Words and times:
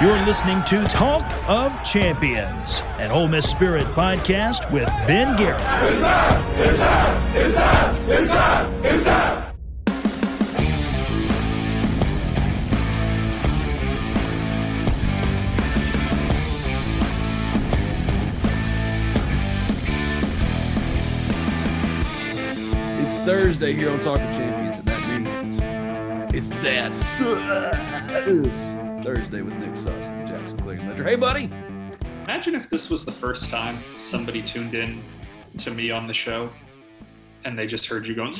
You're 0.00 0.14
listening 0.26 0.62
to 0.66 0.84
Talk 0.84 1.24
of 1.48 1.82
Champions, 1.82 2.82
an 2.98 3.10
Ole 3.10 3.26
Miss 3.26 3.50
Spirit 3.50 3.84
podcast 3.96 4.70
with 4.70 4.86
Ben 5.08 5.34
Garrett. 5.34 5.60
It's 5.60 6.00
time! 6.00 6.60
It's 6.60 6.78
time! 6.78 7.36
It's 7.36 7.54
time! 7.56 7.96
It's 8.08 8.30
time! 8.30 8.84
It's 8.84 9.04
time! 9.04 9.54
It's 23.04 23.18
Thursday 23.18 23.72
here 23.72 23.90
on 23.90 23.98
Talk 23.98 24.20
of 24.20 24.30
Champions, 24.30 24.78
and 24.78 24.86
that 24.86 25.20
means 25.20 26.32
it's 26.32 26.48
that 26.62 26.94
sus 26.94 28.87
Thursday 29.14 29.40
with 29.40 29.54
Nick 29.54 29.74
Suss 29.74 30.08
and 30.08 30.20
the 30.20 30.26
Jackson 30.26 30.58
Clarion-Ledger. 30.58 31.02
Hey, 31.02 31.16
buddy. 31.16 31.44
Imagine 32.24 32.54
if 32.54 32.68
this 32.68 32.90
was 32.90 33.06
the 33.06 33.12
first 33.12 33.48
time 33.48 33.78
somebody 34.02 34.42
tuned 34.42 34.74
in 34.74 35.00
to 35.56 35.70
me 35.70 35.90
on 35.90 36.06
the 36.06 36.12
show 36.12 36.50
and 37.46 37.58
they 37.58 37.66
just 37.66 37.86
heard 37.86 38.06
you 38.06 38.14
going 38.14 38.34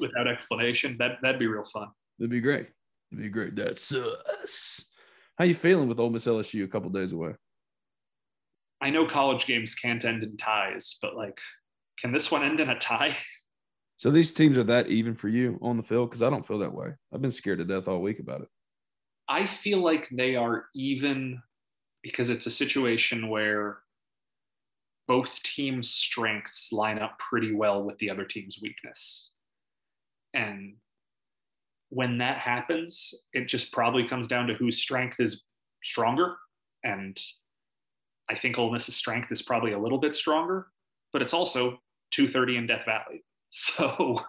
without 0.00 0.26
explanation. 0.26 0.96
That 0.98 1.18
that'd 1.20 1.38
be 1.38 1.48
real 1.48 1.66
fun. 1.70 1.88
That'd 2.18 2.30
be 2.30 2.40
great. 2.40 2.68
That'd 3.10 3.24
be 3.24 3.28
great. 3.28 3.56
That's 3.56 3.82
sus. 3.82 4.86
How 5.36 5.44
you 5.44 5.54
feeling 5.54 5.86
with 5.86 6.00
Ole 6.00 6.08
Miss 6.08 6.24
LSU 6.24 6.64
a 6.64 6.68
couple 6.68 6.88
days 6.88 7.12
away? 7.12 7.34
I 8.80 8.88
know 8.88 9.06
college 9.06 9.44
games 9.44 9.74
can't 9.74 10.02
end 10.02 10.22
in 10.22 10.38
ties, 10.38 10.96
but 11.02 11.14
like, 11.14 11.36
can 11.98 12.10
this 12.10 12.30
one 12.30 12.42
end 12.42 12.58
in 12.58 12.70
a 12.70 12.78
tie? 12.78 13.18
So 14.00 14.10
these 14.10 14.32
teams 14.32 14.56
are 14.56 14.64
that 14.64 14.88
even 14.88 15.14
for 15.14 15.28
you 15.28 15.58
on 15.60 15.76
the 15.76 15.82
field? 15.82 16.08
Because 16.08 16.22
I 16.22 16.30
don't 16.30 16.46
feel 16.46 16.60
that 16.60 16.72
way. 16.72 16.94
I've 17.12 17.20
been 17.20 17.30
scared 17.30 17.58
to 17.58 17.66
death 17.66 17.86
all 17.86 18.00
week 18.00 18.18
about 18.18 18.40
it. 18.40 18.48
I 19.28 19.44
feel 19.44 19.84
like 19.84 20.08
they 20.10 20.36
are 20.36 20.64
even 20.74 21.42
because 22.02 22.30
it's 22.30 22.46
a 22.46 22.50
situation 22.50 23.28
where 23.28 23.80
both 25.06 25.42
teams' 25.42 25.90
strengths 25.90 26.72
line 26.72 26.98
up 26.98 27.18
pretty 27.18 27.54
well 27.54 27.84
with 27.84 27.98
the 27.98 28.08
other 28.08 28.24
team's 28.24 28.58
weakness. 28.62 29.32
And 30.32 30.76
when 31.90 32.16
that 32.18 32.38
happens, 32.38 33.12
it 33.34 33.48
just 33.48 33.70
probably 33.70 34.08
comes 34.08 34.26
down 34.26 34.46
to 34.46 34.54
whose 34.54 34.78
strength 34.78 35.20
is 35.20 35.42
stronger. 35.84 36.36
And 36.84 37.20
I 38.30 38.34
think 38.34 38.56
Ole 38.56 38.72
Miss's 38.72 38.96
strength 38.96 39.30
is 39.30 39.42
probably 39.42 39.72
a 39.72 39.78
little 39.78 39.98
bit 39.98 40.16
stronger, 40.16 40.68
but 41.12 41.20
it's 41.20 41.34
also 41.34 41.82
230 42.12 42.56
in 42.56 42.66
Death 42.66 42.86
Valley. 42.86 43.24
So 43.52 44.20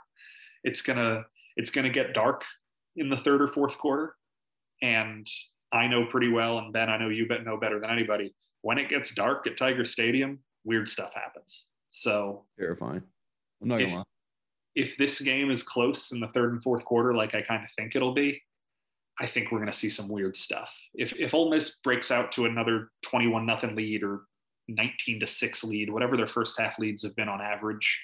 it's 0.64 0.82
gonna 0.82 1.26
it's 1.58 1.70
gonna 1.72 1.90
get 1.90 2.14
dark 2.14 2.44
in 2.96 3.10
the 3.10 3.18
third 3.18 3.42
or 3.42 3.48
fourth 3.48 3.78
quarter. 3.78 4.16
And 4.82 5.28
I 5.72 5.88
know 5.88 6.06
pretty 6.06 6.30
well, 6.30 6.58
and 6.58 6.74
Ben, 6.74 6.90
I 6.90 6.98
know 6.98 7.10
you 7.10 7.28
bet 7.28 7.44
know 7.46 7.58
better 7.58 7.80
than 7.80 7.90
anybody. 7.90 8.34
When 8.62 8.78
it 8.78 8.90
gets 8.90 9.14
dark 9.14 9.46
at 9.48 9.58
Tiger 9.58 9.86
Stadium, 9.86 10.40
weird 10.64 10.90
stuff 10.90 11.14
happens. 11.14 11.68
So 11.92 12.46
Terrifying. 12.60 13.04
I'm 13.62 13.68
not 13.68 13.78
gonna 13.78 13.88
If- 13.90 13.96
lie. 13.98 14.04
if 14.76 14.98
this 14.98 15.20
game 15.22 15.52
is 15.52 15.62
close 15.64 16.12
in 16.12 16.20
the 16.20 16.28
third 16.30 16.54
and 16.54 16.64
fourth 16.64 16.84
quarter, 16.84 17.14
like 17.14 17.36
I 17.36 17.42
kind 17.44 17.64
of 17.64 17.70
think 17.78 17.96
it'll 17.96 18.14
be, 18.14 18.42
I 19.20 19.28
think 19.28 19.52
we're 19.52 19.60
going 19.60 19.72
to 19.72 19.78
see 19.78 19.90
some 19.90 20.08
weird 20.08 20.36
stuff. 20.36 20.74
If 20.96 21.14
if 21.14 21.34
Ole 21.34 21.52
Miss 21.52 21.78
breaks 21.80 22.10
out 22.12 22.32
to 22.34 22.46
another 22.46 22.90
twenty-one 23.04 23.46
nothing 23.46 23.76
lead 23.76 24.02
or 24.04 24.22
nineteen 24.68 25.20
to 25.20 25.28
six 25.28 25.64
lead, 25.64 25.90
whatever 25.92 26.18
their 26.18 26.28
first 26.28 26.60
half 26.60 26.80
leads 26.80 27.04
have 27.04 27.16
been 27.16 27.30
on 27.30 27.40
average, 27.42 28.00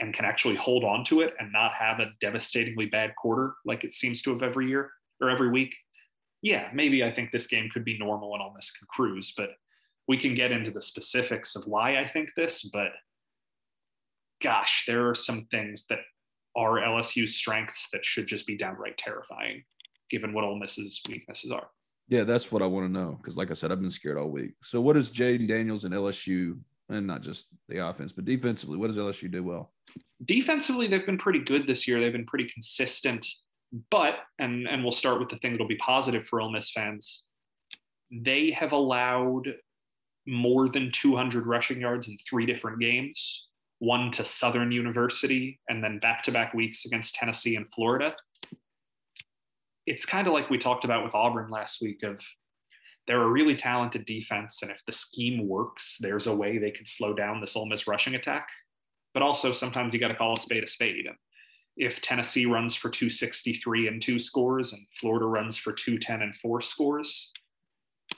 and 0.00 0.14
can 0.14 0.24
actually 0.24 0.56
hold 0.56 0.84
on 0.84 1.04
to 1.04 1.20
it 1.20 1.34
and 1.38 1.52
not 1.52 1.72
have 1.72 2.00
a 2.00 2.10
devastatingly 2.20 2.86
bad 2.86 3.14
quarter 3.16 3.54
like 3.64 3.84
it 3.84 3.94
seems 3.94 4.22
to 4.22 4.30
have 4.30 4.42
every 4.42 4.68
year 4.68 4.90
or 5.20 5.30
every 5.30 5.50
week, 5.50 5.74
yeah, 6.42 6.68
maybe 6.72 7.02
I 7.02 7.12
think 7.12 7.30
this 7.30 7.46
game 7.46 7.68
could 7.72 7.84
be 7.84 7.98
normal 7.98 8.34
and 8.34 8.42
Ole 8.42 8.54
Miss 8.54 8.70
can 8.70 8.86
cruise. 8.90 9.32
But 9.36 9.50
we 10.06 10.16
can 10.16 10.34
get 10.34 10.52
into 10.52 10.70
the 10.70 10.80
specifics 10.80 11.56
of 11.56 11.64
why 11.66 11.98
I 11.98 12.08
think 12.08 12.30
this, 12.36 12.62
but 12.72 12.92
gosh, 14.40 14.84
there 14.86 15.08
are 15.08 15.14
some 15.14 15.46
things 15.50 15.84
that 15.90 15.98
are 16.56 16.80
LSU's 16.80 17.36
strengths 17.36 17.88
that 17.92 18.04
should 18.04 18.26
just 18.26 18.46
be 18.46 18.56
downright 18.56 18.96
terrifying, 18.96 19.64
given 20.10 20.32
what 20.32 20.44
Ole 20.44 20.58
Miss's 20.58 21.00
weaknesses 21.08 21.50
are. 21.50 21.68
Yeah, 22.08 22.24
that's 22.24 22.50
what 22.50 22.62
I 22.62 22.66
want 22.66 22.86
to 22.86 22.92
know. 22.92 23.18
Because, 23.20 23.36
like 23.36 23.50
I 23.50 23.54
said, 23.54 23.70
I've 23.70 23.82
been 23.82 23.90
scared 23.90 24.16
all 24.16 24.30
week. 24.30 24.52
So, 24.62 24.80
what 24.80 24.94
does 24.94 25.10
Jayden 25.10 25.46
Daniels 25.46 25.84
and 25.84 25.92
LSU, 25.92 26.58
and 26.88 27.06
not 27.06 27.22
just 27.22 27.46
the 27.68 27.86
offense, 27.86 28.12
but 28.12 28.24
defensively, 28.24 28.76
what 28.76 28.86
does 28.86 28.96
LSU 28.96 29.30
do 29.30 29.42
well? 29.42 29.72
Defensively, 30.24 30.86
they've 30.86 31.06
been 31.06 31.18
pretty 31.18 31.40
good 31.40 31.66
this 31.66 31.86
year. 31.86 32.00
They've 32.00 32.12
been 32.12 32.26
pretty 32.26 32.48
consistent, 32.48 33.26
but 33.90 34.14
and 34.38 34.66
and 34.66 34.82
we'll 34.82 34.92
start 34.92 35.20
with 35.20 35.28
the 35.28 35.36
thing 35.36 35.52
that'll 35.52 35.68
be 35.68 35.76
positive 35.76 36.26
for 36.26 36.40
Ole 36.40 36.50
Miss 36.50 36.70
fans. 36.70 37.22
They 38.10 38.50
have 38.52 38.72
allowed 38.72 39.54
more 40.26 40.68
than 40.68 40.90
200 40.92 41.46
rushing 41.46 41.80
yards 41.80 42.08
in 42.08 42.16
three 42.28 42.46
different 42.46 42.80
games. 42.80 43.46
One 43.80 44.10
to 44.12 44.24
Southern 44.24 44.72
University, 44.72 45.60
and 45.68 45.84
then 45.84 46.00
back-to-back 46.00 46.52
weeks 46.52 46.84
against 46.84 47.14
Tennessee 47.14 47.54
and 47.54 47.70
Florida. 47.72 48.14
It's 49.86 50.04
kind 50.04 50.26
of 50.26 50.32
like 50.32 50.50
we 50.50 50.58
talked 50.58 50.84
about 50.84 51.04
with 51.04 51.14
Auburn 51.14 51.48
last 51.48 51.80
week. 51.80 52.02
Of 52.02 52.20
they're 53.08 53.22
a 53.22 53.28
really 53.28 53.56
talented 53.56 54.06
defense, 54.06 54.62
and 54.62 54.70
if 54.70 54.80
the 54.86 54.92
scheme 54.92 55.48
works, 55.48 55.96
there's 55.98 56.28
a 56.28 56.36
way 56.36 56.58
they 56.58 56.70
could 56.70 56.86
slow 56.86 57.12
down 57.12 57.40
this 57.40 57.56
Ole 57.56 57.66
Miss 57.66 57.88
rushing 57.88 58.14
attack 58.14 58.48
but 59.14 59.22
also 59.22 59.52
sometimes 59.52 59.92
you 59.92 60.00
got 60.00 60.08
to 60.08 60.14
call 60.14 60.34
a 60.34 60.36
spade 60.36 60.64
a 60.64 60.68
spade. 60.68 61.06
And 61.06 61.16
if 61.76 62.00
Tennessee 62.00 62.46
runs 62.46 62.74
for 62.74 62.90
263 62.90 63.88
and 63.88 64.02
two 64.02 64.18
scores 64.18 64.72
and 64.72 64.86
Florida 64.92 65.26
runs 65.26 65.56
for 65.56 65.72
210 65.72 66.22
and 66.22 66.34
four 66.36 66.60
scores, 66.60 67.32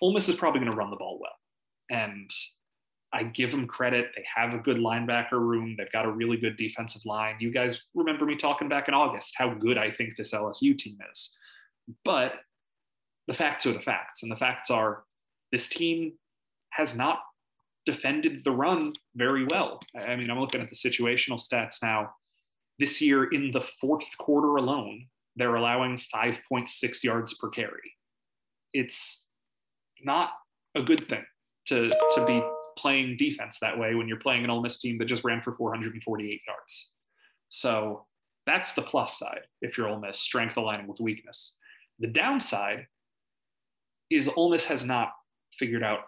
Ole 0.01 0.13
Miss 0.13 0.29
is 0.29 0.37
probably 0.37 0.61
going 0.61 0.71
to 0.71 0.77
run 0.77 0.91
the 0.91 0.97
ball 0.97 1.19
well. 1.21 1.33
And 1.91 2.31
I 3.13 3.25
give 3.25 3.51
them 3.51 3.67
credit. 3.67 4.11
They 4.15 4.25
have 4.37 4.55
a 4.55 4.59
good 4.59 4.77
linebacker 4.77 5.41
room. 5.41 5.75
They've 5.77 5.91
got 5.91 6.07
a 6.07 6.13
really 6.13 6.37
good 6.37 6.57
defensive 6.57 7.05
line. 7.05 7.37
You 7.41 7.51
guys 7.51 7.83
remember 7.95 8.25
me 8.25 8.37
talking 8.37 8.69
back 8.69 8.87
in 8.87 8.95
August 8.95 9.35
how 9.37 9.53
good 9.55 9.79
I 9.79 9.91
think 9.91 10.17
this 10.17 10.33
LSU 10.33 10.77
team 10.77 10.99
is. 11.11 11.37
But 12.05 12.35
the 13.31 13.37
facts 13.37 13.65
are 13.65 13.73
the 13.73 13.79
facts. 13.79 14.25
And 14.25 14.33
the 14.33 14.37
facts 14.37 14.71
are 14.71 15.05
this 15.53 15.69
team 15.69 16.15
has 16.71 16.97
not 16.97 17.21
defended 17.87 18.43
the 18.45 18.51
run 18.51 18.93
very 19.15 19.47
well. 19.53 19.79
I 19.97 20.17
mean, 20.17 20.31
I'm 20.31 20.41
looking 20.41 20.61
at 20.61 20.69
the 20.69 20.75
situational 20.75 21.41
stats 21.41 21.77
now. 21.81 22.11
This 22.81 23.01
year, 23.01 23.25
in 23.31 23.53
the 23.53 23.65
fourth 23.81 24.07
quarter 24.19 24.57
alone, 24.57 25.07
they're 25.37 25.55
allowing 25.55 26.01
5.6 26.13 27.05
yards 27.05 27.35
per 27.35 27.49
carry. 27.51 27.95
It's 28.73 29.29
not 30.03 30.31
a 30.75 30.83
good 30.83 31.09
thing 31.09 31.25
to, 31.69 31.89
to 32.15 32.25
be 32.27 32.43
playing 32.77 33.17
defense 33.17 33.59
that 33.61 33.79
way 33.79 33.95
when 33.95 34.09
you're 34.09 34.19
playing 34.19 34.43
an 34.43 34.51
Ole 34.51 34.63
Miss 34.63 34.81
team 34.81 34.99
that 34.99 35.05
just 35.05 35.23
ran 35.23 35.41
for 35.41 35.55
448 35.55 36.41
yards. 36.49 36.91
So 37.49 38.07
that's 38.45 38.73
the 38.73 38.83
plus 38.83 39.21
side 39.21 39.43
if 39.63 39.79
you're 39.79 39.89
Ole 39.89 40.01
Miss, 40.01 40.19
strength 40.19 40.57
aligning 40.57 40.89
with 40.89 40.99
weakness. 40.99 41.57
The 42.01 42.09
downside 42.09 42.87
is 44.11 44.29
Ole 44.37 44.51
Miss 44.51 44.65
has 44.65 44.85
not 44.85 45.13
figured 45.53 45.83
out 45.83 46.01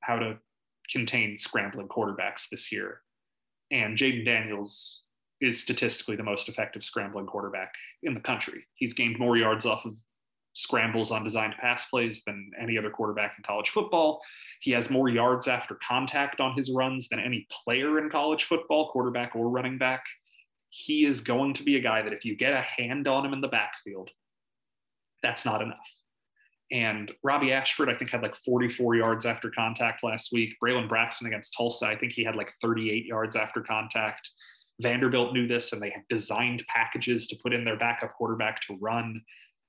how 0.00 0.18
to 0.18 0.38
contain 0.90 1.38
scrambling 1.38 1.88
quarterbacks 1.88 2.48
this 2.50 2.72
year. 2.72 3.00
And 3.70 3.96
Jayden 3.96 4.24
Daniels 4.24 5.02
is 5.40 5.60
statistically 5.62 6.16
the 6.16 6.22
most 6.22 6.48
effective 6.48 6.84
scrambling 6.84 7.26
quarterback 7.26 7.72
in 8.02 8.14
the 8.14 8.20
country. 8.20 8.64
He's 8.74 8.94
gained 8.94 9.18
more 9.18 9.36
yards 9.36 9.66
off 9.66 9.84
of 9.84 9.94
scrambles 10.54 11.12
on 11.12 11.22
designed 11.22 11.54
pass 11.60 11.86
plays 11.86 12.24
than 12.24 12.50
any 12.60 12.76
other 12.76 12.90
quarterback 12.90 13.34
in 13.38 13.44
college 13.44 13.70
football. 13.70 14.20
He 14.60 14.72
has 14.72 14.90
more 14.90 15.08
yards 15.08 15.46
after 15.46 15.78
contact 15.86 16.40
on 16.40 16.56
his 16.56 16.72
runs 16.72 17.08
than 17.08 17.20
any 17.20 17.46
player 17.64 17.98
in 17.98 18.10
college 18.10 18.44
football, 18.44 18.90
quarterback 18.90 19.36
or 19.36 19.48
running 19.48 19.78
back. 19.78 20.02
He 20.70 21.04
is 21.04 21.20
going 21.20 21.54
to 21.54 21.62
be 21.62 21.76
a 21.76 21.80
guy 21.80 22.02
that 22.02 22.12
if 22.12 22.24
you 22.24 22.36
get 22.36 22.52
a 22.52 22.60
hand 22.60 23.06
on 23.06 23.24
him 23.24 23.32
in 23.32 23.40
the 23.40 23.48
backfield, 23.48 24.10
that's 25.22 25.44
not 25.44 25.62
enough. 25.62 25.97
And 26.70 27.10
Robby 27.22 27.52
Ashford, 27.52 27.88
I 27.88 27.94
think, 27.94 28.10
had 28.10 28.22
like 28.22 28.36
44 28.36 28.96
yards 28.96 29.24
after 29.24 29.50
contact 29.50 30.04
last 30.04 30.32
week. 30.32 30.54
Braylon 30.62 30.88
Braxton 30.88 31.26
against 31.26 31.54
Tulsa, 31.56 31.86
I 31.86 31.96
think 31.96 32.12
he 32.12 32.24
had 32.24 32.36
like 32.36 32.52
38 32.60 33.06
yards 33.06 33.36
after 33.36 33.62
contact. 33.62 34.30
Vanderbilt 34.80 35.32
knew 35.32 35.46
this 35.46 35.72
and 35.72 35.82
they 35.82 35.90
had 35.90 36.06
designed 36.08 36.64
packages 36.68 37.26
to 37.28 37.38
put 37.42 37.52
in 37.52 37.64
their 37.64 37.78
backup 37.78 38.14
quarterback 38.14 38.60
to 38.62 38.76
run. 38.80 39.22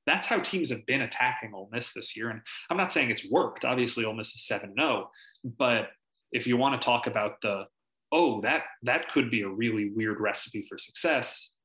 That's 0.05 0.27
how 0.27 0.39
teams 0.39 0.69
have 0.69 0.85
been 0.85 1.01
attacking 1.01 1.53
Ole 1.53 1.69
Miss 1.71 1.93
this 1.93 2.15
year. 2.17 2.29
And 2.29 2.41
I'm 2.69 2.77
not 2.77 2.91
saying 2.91 3.09
it's 3.09 3.29
worked. 3.29 3.65
Obviously, 3.65 4.05
Ole 4.05 4.13
Miss 4.13 4.33
is 4.35 4.45
7 4.45 4.73
0. 4.77 5.09
But 5.57 5.89
if 6.31 6.47
you 6.47 6.57
want 6.57 6.79
to 6.79 6.85
talk 6.85 7.07
about 7.07 7.41
the, 7.41 7.65
oh, 8.11 8.41
that 8.41 8.63
that 8.83 9.09
could 9.09 9.31
be 9.31 9.41
a 9.41 9.49
really 9.49 9.91
weird 9.95 10.19
recipe 10.19 10.65
for 10.67 10.77
success, 10.77 11.55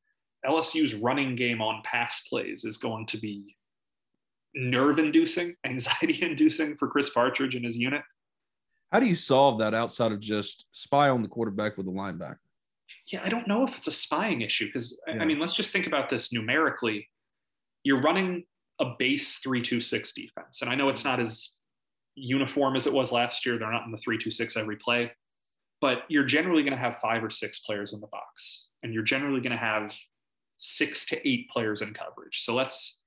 LSU's 0.46 0.94
running 0.94 1.36
game 1.36 1.60
on 1.60 1.82
pass 1.84 2.22
plays 2.28 2.64
is 2.64 2.76
going 2.76 3.06
to 3.06 3.18
be 3.18 3.56
nerve 4.54 4.98
inducing, 4.98 5.54
anxiety 5.64 6.22
inducing 6.22 6.76
for 6.76 6.88
Chris 6.88 7.10
Partridge 7.10 7.56
and 7.56 7.64
his 7.64 7.76
unit. 7.76 8.02
How 8.92 9.00
do 9.00 9.06
you 9.06 9.14
solve 9.14 9.58
that 9.58 9.74
outside 9.74 10.12
of 10.12 10.20
just 10.20 10.66
spy 10.72 11.08
on 11.08 11.22
the 11.22 11.28
quarterback 11.28 11.76
with 11.76 11.86
the 11.86 11.92
linebacker? 11.92 12.36
Yeah, 13.12 13.22
I 13.24 13.28
don't 13.28 13.48
know 13.48 13.66
if 13.66 13.76
it's 13.76 13.88
a 13.88 13.92
spying 13.92 14.40
issue 14.40 14.66
because 14.66 14.98
yeah. 15.06 15.14
I 15.20 15.24
mean, 15.24 15.38
let's 15.38 15.54
just 15.54 15.72
think 15.72 15.86
about 15.86 16.08
this 16.08 16.32
numerically. 16.32 17.08
You're 17.82 18.00
running 18.00 18.44
a 18.80 18.94
base 18.98 19.38
326 19.38 20.12
defense, 20.14 20.62
and 20.62 20.70
I 20.70 20.74
know 20.74 20.88
it's 20.88 21.04
not 21.04 21.20
as 21.20 21.54
uniform 22.14 22.76
as 22.76 22.86
it 22.86 22.92
was 22.92 23.12
last 23.12 23.44
year. 23.44 23.58
They're 23.58 23.70
not 23.70 23.84
in 23.84 23.90
the 23.90 23.98
326 23.98 24.56
every 24.56 24.76
play, 24.76 25.12
but 25.80 26.02
you're 26.08 26.24
generally 26.24 26.62
going 26.62 26.72
to 26.72 26.78
have 26.78 26.98
five 27.02 27.22
or 27.22 27.30
six 27.30 27.60
players 27.60 27.92
in 27.92 28.00
the 28.00 28.06
box, 28.06 28.66
and 28.82 28.94
you're 28.94 29.02
generally 29.02 29.40
going 29.40 29.52
to 29.52 29.58
have 29.58 29.92
six 30.56 31.04
to 31.06 31.28
eight 31.28 31.50
players 31.50 31.82
in 31.82 31.92
coverage. 31.92 32.44
So 32.44 32.54
let's 32.54 33.00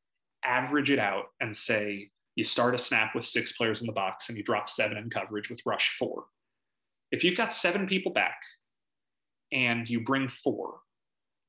average 0.48 0.90
it 0.90 1.00
out 1.00 1.26
and 1.42 1.56
say 1.56 2.10
you 2.36 2.44
start 2.44 2.76
a 2.76 2.80
snap 2.80 3.16
with 3.16 3.26
six 3.26 3.52
players 3.54 3.82
in 3.82 3.88
the 3.88 3.94
box 3.94 4.30
and 4.30 4.38
you 4.38 4.44
drop 4.44 4.70
seven 4.70 4.98
in 4.98 5.10
coverage 5.10 5.50
with 5.50 5.60
rush 5.66 5.96
four. 5.98 6.26
If 7.12 7.24
you've 7.24 7.38
got 7.38 7.54
seven 7.54 7.88
people 7.88 8.14
back 8.14 8.38
and 9.52 9.90
you 9.90 10.02
bring 10.02 10.28
four, 10.28 10.80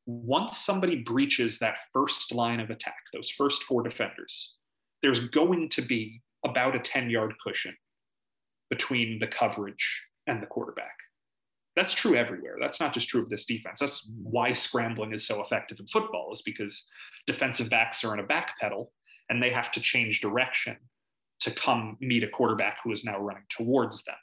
once 0.06 0.56
somebody 0.56 0.96
breaches 0.96 1.58
that 1.58 1.76
first 1.92 2.34
line 2.34 2.60
of 2.60 2.70
attack, 2.70 2.96
those 3.12 3.30
first 3.30 3.62
four 3.64 3.82
defenders, 3.82 4.54
there's 5.02 5.28
going 5.28 5.68
to 5.70 5.82
be 5.82 6.22
about 6.44 6.74
a 6.74 6.78
10 6.78 7.10
yard 7.10 7.34
cushion 7.46 7.76
between 8.70 9.18
the 9.18 9.26
coverage 9.26 10.02
and 10.26 10.42
the 10.42 10.46
quarterback. 10.46 10.94
That's 11.78 11.94
true 11.94 12.16
everywhere. 12.16 12.56
That's 12.60 12.80
not 12.80 12.92
just 12.92 13.08
true 13.08 13.22
of 13.22 13.30
this 13.30 13.44
defense. 13.44 13.78
That's 13.78 14.10
why 14.20 14.52
scrambling 14.52 15.12
is 15.12 15.24
so 15.24 15.44
effective 15.44 15.78
in 15.78 15.86
football, 15.86 16.32
is 16.32 16.42
because 16.42 16.88
defensive 17.24 17.70
backs 17.70 18.02
are 18.02 18.12
in 18.12 18.18
a 18.18 18.26
back 18.26 18.58
pedal 18.60 18.90
and 19.30 19.40
they 19.40 19.50
have 19.50 19.70
to 19.70 19.80
change 19.80 20.20
direction 20.20 20.76
to 21.42 21.52
come 21.52 21.96
meet 22.00 22.24
a 22.24 22.28
quarterback 22.28 22.78
who 22.82 22.90
is 22.90 23.04
now 23.04 23.20
running 23.20 23.44
towards 23.48 24.02
them. 24.02 24.16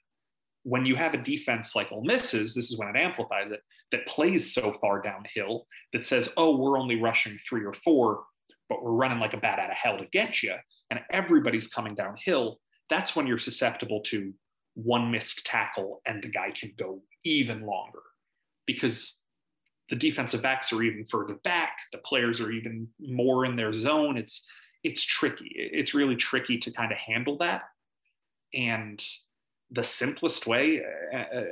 When 0.63 0.85
you 0.85 0.97
have 0.97 1.13
a 1.13 1.23
defense 1.23 1.77
like 1.77 1.93
Ole 1.93 2.03
Miss's, 2.03 2.53
this 2.53 2.69
is 2.69 2.77
when 2.77 2.89
it 2.89 2.99
amplifies 2.99 3.51
it, 3.51 3.61
that 3.93 4.05
plays 4.05 4.53
so 4.53 4.73
far 4.81 5.01
downhill 5.01 5.65
that 5.93 6.05
says, 6.05 6.27
oh, 6.35 6.57
we're 6.57 6.77
only 6.77 6.99
rushing 6.99 7.37
three 7.37 7.63
or 7.63 7.73
four, 7.85 8.25
but 8.67 8.83
we're 8.83 8.91
running 8.91 9.19
like 9.19 9.33
a 9.33 9.37
bat 9.37 9.59
out 9.59 9.69
of 9.69 9.77
hell 9.77 9.97
to 9.97 10.05
get 10.07 10.43
you, 10.43 10.55
and 10.91 10.99
everybody's 11.09 11.69
coming 11.69 11.95
downhill. 11.95 12.59
That's 12.89 13.15
when 13.15 13.27
you're 13.27 13.39
susceptible 13.39 14.01
to 14.07 14.33
one 14.73 15.09
missed 15.09 15.45
tackle 15.45 16.01
and 16.05 16.21
the 16.21 16.27
guy 16.27 16.51
can 16.51 16.73
go 16.77 17.01
even 17.25 17.65
longer 17.65 18.01
because 18.65 19.21
the 19.89 19.95
defensive 19.95 20.41
backs 20.41 20.71
are 20.71 20.81
even 20.81 21.05
further 21.05 21.35
back. 21.43 21.77
The 21.91 21.99
players 21.99 22.39
are 22.39 22.51
even 22.51 22.87
more 22.99 23.45
in 23.45 23.55
their 23.55 23.73
zone. 23.73 24.17
It's 24.17 24.45
it's 24.83 25.03
tricky. 25.03 25.51
It's 25.55 25.93
really 25.93 26.15
tricky 26.15 26.57
to 26.59 26.71
kind 26.71 26.91
of 26.91 26.97
handle 26.97 27.37
that. 27.39 27.63
And 28.53 29.03
the 29.71 29.83
simplest 29.83 30.45
way 30.45 30.79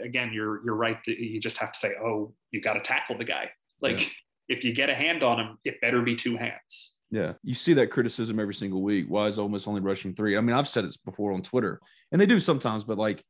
again 0.03 0.31
you're 0.31 0.63
you're 0.63 0.75
right 0.75 0.99
you 1.07 1.41
just 1.41 1.57
have 1.57 1.73
to 1.73 1.79
say 1.79 1.93
oh 1.99 2.31
you 2.51 2.61
got 2.61 2.73
to 2.73 2.81
tackle 2.81 3.17
the 3.17 3.25
guy. 3.25 3.49
Like 3.81 4.01
yeah. 4.01 4.07
if 4.49 4.63
you 4.63 4.73
get 4.73 4.89
a 4.89 4.95
hand 4.95 5.23
on 5.23 5.39
him 5.39 5.57
it 5.65 5.81
better 5.81 6.01
be 6.01 6.15
two 6.15 6.37
hands. 6.37 6.93
Yeah, 7.11 7.33
you 7.43 7.53
see 7.53 7.73
that 7.75 7.91
criticism 7.91 8.39
every 8.39 8.55
single 8.55 8.81
week. 8.81 9.05
Why 9.07 9.27
is 9.27 9.37
Miss 9.37 9.67
only 9.67 9.81
rushing 9.81 10.15
three? 10.15 10.35
I 10.35 10.41
mean, 10.41 10.55
I've 10.55 10.67
said 10.67 10.83
it 10.83 10.97
before 11.05 11.31
on 11.31 11.43
Twitter, 11.43 11.79
and 12.11 12.19
they 12.19 12.25
do 12.25 12.39
sometimes, 12.39 12.83
but 12.83 12.97
like 12.97 13.23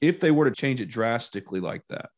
if 0.00 0.20
they 0.20 0.30
were 0.30 0.48
to 0.48 0.54
change 0.54 0.80
it 0.80 0.86
drastically 0.86 1.60
like 1.60 1.82
that 1.88 2.10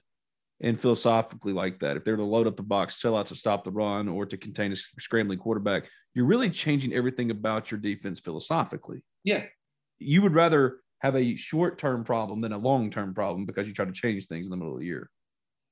and 0.61 0.81
philosophically 0.81 1.52
like 1.52 1.81
that, 1.81 1.96
if 1.96 2.05
they 2.05 2.11
were 2.11 2.17
to 2.17 2.25
load 2.25 2.46
up 2.46 2.56
the 2.56 2.62
box, 2.62 3.00
sell 3.00 3.17
out 3.17 3.26
to 3.28 3.34
stop 3.34 3.64
the 3.64 3.70
run 3.70 4.08
or 4.08 4.26
to 4.26 4.37
contain 4.37 4.73
a 4.73 4.76
scrambling 5.00 5.38
quarterback, 5.38 5.84
you're 6.14 6.25
really 6.25 6.50
changing 6.50 6.94
everything 6.94 7.31
about 7.31 7.70
your 7.70 7.78
defense 7.78 8.20
philosophically. 8.20 9.02
Yeah. 9.25 9.44
You 9.99 10.23
would 10.23 10.34
rather 10.34 10.78
have 11.00 11.14
a 11.14 11.37
short 11.37 11.78
term 11.78 12.05
problem 12.05 12.40
than 12.40 12.52
a 12.52 12.58
long 12.58 12.90
term 12.90 13.14
problem 13.14 13.44
because 13.44 13.67
you 13.69 13.75
try 13.75 13.84
to 13.84 13.93
change 13.93 14.26
things 14.26 14.46
in 14.46 14.50
the 14.50 14.56
middle 14.56 14.75
of 14.75 14.81
the 14.81 14.87
year. 14.87 15.11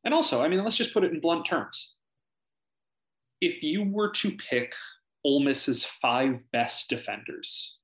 And 0.04 0.12
also, 0.12 0.42
I 0.42 0.48
mean, 0.48 0.62
let's 0.62 0.76
just 0.76 0.92
put 0.92 1.04
it 1.04 1.12
in 1.12 1.20
blunt 1.20 1.46
terms. 1.46 1.94
If 3.40 3.62
you 3.62 3.84
were 3.84 4.10
to 4.12 4.32
pick 4.32 4.74
Ole 5.24 5.40
Miss's 5.40 5.84
five 6.02 6.42
best 6.52 6.88
defenders, 6.88 7.78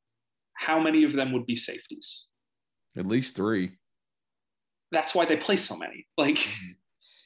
how 0.55 0.79
many 0.79 1.05
of 1.05 1.15
them 1.15 1.33
would 1.33 1.47
be 1.47 1.57
safeties? 1.57 2.25
At 2.97 3.07
least 3.07 3.35
three. 3.35 3.73
That's 4.93 5.15
why 5.15 5.25
they 5.25 5.37
play 5.37 5.57
so 5.57 5.77
many. 5.77 6.07
Like, 6.17 6.37
mm-hmm. 6.37 6.73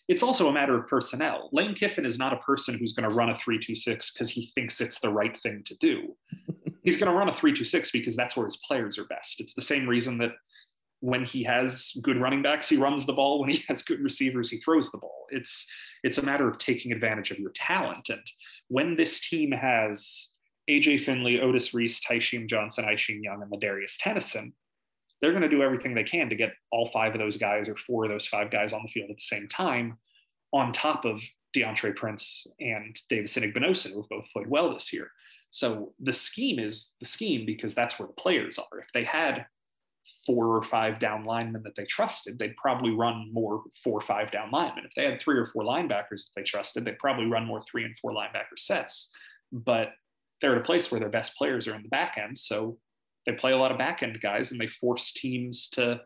it's 0.09 0.23
also 0.23 0.49
a 0.49 0.53
matter 0.53 0.79
of 0.79 0.87
personnel. 0.87 1.49
Lane 1.53 1.75
Kiffin 1.75 2.05
is 2.05 2.19
not 2.19 2.33
a 2.33 2.39
person 2.39 2.79
who's 2.79 2.93
going 2.93 3.09
to 3.09 3.15
run 3.15 3.31
a 3.31 3.35
326 3.35 4.13
because 4.13 4.31
he 4.31 4.53
thinks 4.55 4.81
it's 4.81 5.01
the 5.01 5.11
right 5.11 5.39
thing 5.41 5.63
to 5.67 5.75
do. 5.77 6.15
He's 6.83 6.97
going 6.99 7.11
to 7.11 7.17
run 7.17 7.29
a 7.29 7.33
326 7.33 7.93
because 7.93 8.15
that's 8.15 8.37
where 8.37 8.45
his 8.45 8.59
players 8.59 8.99
are 8.99 9.07
best. 9.07 9.41
It's 9.41 9.55
the 9.55 9.63
same 9.63 9.89
reason 9.89 10.19
that 10.19 10.33
when 11.01 11.23
he 11.23 11.43
has 11.45 11.93
good 12.03 12.21
running 12.21 12.43
backs, 12.43 12.69
he 12.69 12.77
runs 12.79 13.05
the 13.05 13.13
ball. 13.13 13.41
When 13.41 13.51
he 13.51 13.63
has 13.69 13.83
good 13.83 14.01
receivers, 14.01 14.51
he 14.51 14.59
throws 14.59 14.91
the 14.91 14.99
ball. 14.99 15.27
It's 15.31 15.67
it's 16.03 16.19
a 16.19 16.23
matter 16.23 16.49
of 16.49 16.59
taking 16.59 16.93
advantage 16.93 17.31
of 17.31 17.39
your 17.39 17.53
talent. 17.55 18.09
And 18.09 18.23
when 18.69 18.97
this 18.97 19.27
team 19.27 19.53
has 19.53 20.31
AJ 20.69 21.03
Finley, 21.03 21.41
Otis 21.41 21.75
Reese, 21.75 22.01
Tysheem 22.01 22.49
Johnson, 22.49 22.87
Isheem 22.87 23.23
Young, 23.23 23.43
and 23.43 23.61
Darius 23.61 23.99
Tennison, 24.03 24.53
they're 25.21 25.33
going 25.33 25.43
to 25.43 25.49
do 25.49 25.63
everything 25.63 25.95
they 25.95 26.05
can 26.05 26.29
to 26.29 26.37
get 26.37 26.53
all 26.71 26.87
five 26.87 27.13
of 27.13 27.19
those 27.19 27.37
guys 27.37 27.69
or 27.69 27.77
four 27.77 28.05
of 28.05 28.11
those 28.11 28.27
five 28.27 28.51
guys 28.51 28.73
on 28.73 28.83
the 28.83 28.89
field 28.89 29.11
at 29.11 29.17
the 29.17 29.23
same 29.23 29.49
time, 29.49 29.99
on 30.53 30.73
top 30.73 31.05
of 31.05 31.21
Deantre 31.57 31.97
Prince 31.97 32.47
and 32.61 32.99
Davis 33.09 33.37
Igbinosun, 33.37 33.93
who 33.93 34.01
have 34.01 34.09
both 34.09 34.27
played 34.33 34.49
well 34.49 34.73
this 34.75 34.93
year. 34.93 35.11
So 35.51 35.95
the 36.01 36.13
scheme 36.13 36.59
is 36.59 36.93
the 37.01 37.07
scheme 37.07 37.47
because 37.47 37.75
that's 37.75 37.99
where 37.99 38.09
the 38.09 38.15
players 38.15 38.59
are. 38.59 38.81
If 38.81 38.89
they 38.93 39.05
had 39.05 39.47
four 40.27 40.57
or 40.57 40.63
five 40.63 40.99
down 40.99 41.25
linemen 41.25 41.63
that 41.63 41.77
they 41.77 41.85
trusted, 41.85 42.39
they'd 42.39 42.57
probably 42.57 42.91
run 42.91 43.31
more 43.33 43.63
four 43.83 43.99
or 43.99 44.03
five 44.03 44.31
down 44.31 44.51
linemen. 44.51 44.85
If 44.85 44.95
they 44.95 45.05
had 45.05 45.21
three 45.21 45.39
or 45.39 45.47
four 45.47 45.63
linebackers 45.63 46.25
that 46.25 46.31
they 46.37 46.43
trusted, 46.43 46.85
they'd 46.85 46.99
probably 46.99 47.27
run 47.27 47.47
more 47.47 47.63
three 47.71 47.85
and 47.85 47.97
four 47.99 48.13
linebacker 48.13 48.59
sets. 48.59 49.11
But 49.53 49.93
they're 50.41 50.57
at 50.57 50.61
a 50.61 50.65
place 50.65 50.91
where 50.91 51.01
their 51.01 51.09
best 51.09 51.37
players 51.37 51.69
are 51.69 51.75
in 51.75 51.83
the 51.83 51.89
back 51.89 52.19
end. 52.19 52.39
So 52.39 52.79
they 53.26 53.32
play 53.32 53.53
a 53.53 53.56
lot 53.56 53.70
of 53.70 53.79
back 53.79 54.03
end 54.03 54.20
guys 54.20 54.53
and 54.53 54.60
they 54.60 54.67
force 54.67 55.13
teams 55.13 55.69
to 55.70 56.01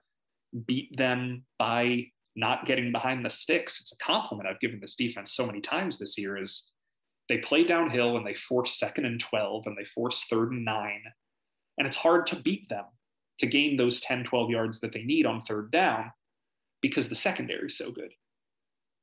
beat 0.67 0.97
them 0.97 1.45
by 1.59 2.07
not 2.37 2.67
getting 2.67 2.93
behind 2.93 3.25
the 3.25 3.31
sticks. 3.31 3.81
It's 3.81 3.93
a 3.93 4.05
compliment 4.05 4.49
I've 4.49 4.61
given 4.61 4.81
this 4.81 4.95
defense 4.95 5.35
so 5.35 5.47
many 5.47 5.61
times 5.61 5.99
this 5.99 6.17
year 6.17 6.41
is 6.41 6.71
they 7.29 7.39
play 7.39 7.65
downhill 7.65 8.17
and 8.17 8.27
they 8.27 8.35
force 8.35 8.79
second 8.79 9.05
and 9.05 9.21
12 9.21 9.67
and 9.67 9.77
they 9.77 9.85
force 9.85 10.25
third 10.31 10.53
and 10.53 10.65
nine. 10.65 11.03
And 11.77 11.87
it's 11.87 11.97
hard 11.97 12.27
to 12.29 12.37
beat 12.37 12.69
them 12.69 12.85
to 13.39 13.47
gain 13.47 13.77
those 13.77 14.01
10, 14.01 14.25
12 14.25 14.51
yards 14.51 14.81
that 14.81 14.93
they 14.93 15.03
need 15.03 15.27
on 15.27 15.43
third 15.43 15.71
down 15.71 16.13
because 16.81 17.09
the 17.09 17.15
secondary 17.15 17.67
is 17.67 17.77
so 17.77 17.91
good. 17.91 18.13